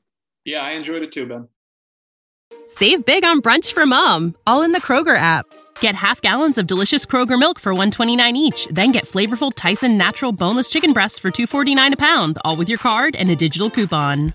Yeah, 0.44 0.60
I 0.60 0.72
enjoyed 0.72 1.02
it 1.02 1.12
too, 1.12 1.26
Ben. 1.26 1.48
Save 2.66 3.04
big 3.04 3.24
on 3.24 3.40
brunch 3.40 3.72
for 3.72 3.86
mom, 3.86 4.34
all 4.46 4.62
in 4.62 4.72
the 4.72 4.80
Kroger 4.80 5.16
app. 5.16 5.46
Get 5.80 5.94
half 5.94 6.20
gallons 6.20 6.58
of 6.58 6.66
delicious 6.66 7.06
Kroger 7.06 7.38
milk 7.38 7.58
for 7.58 7.72
129 7.72 8.36
each, 8.36 8.66
then 8.66 8.92
get 8.92 9.04
flavorful 9.04 9.52
Tyson 9.54 9.96
natural 9.96 10.32
boneless 10.32 10.70
chicken 10.70 10.92
breasts 10.92 11.18
for 11.18 11.30
249 11.30 11.94
a 11.94 11.96
pound, 11.96 12.38
all 12.44 12.56
with 12.56 12.68
your 12.68 12.78
card 12.78 13.16
and 13.16 13.30
a 13.30 13.36
digital 13.36 13.70
coupon. 13.70 14.34